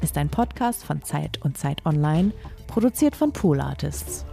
Ist 0.00 0.16
ein 0.16 0.28
Podcast 0.28 0.84
von 0.84 1.02
Zeit 1.02 1.40
und 1.42 1.58
Zeit 1.58 1.84
Online, 1.84 2.32
produziert 2.66 3.16
von 3.16 3.32
Pool 3.32 3.60
Artists. 3.60 4.24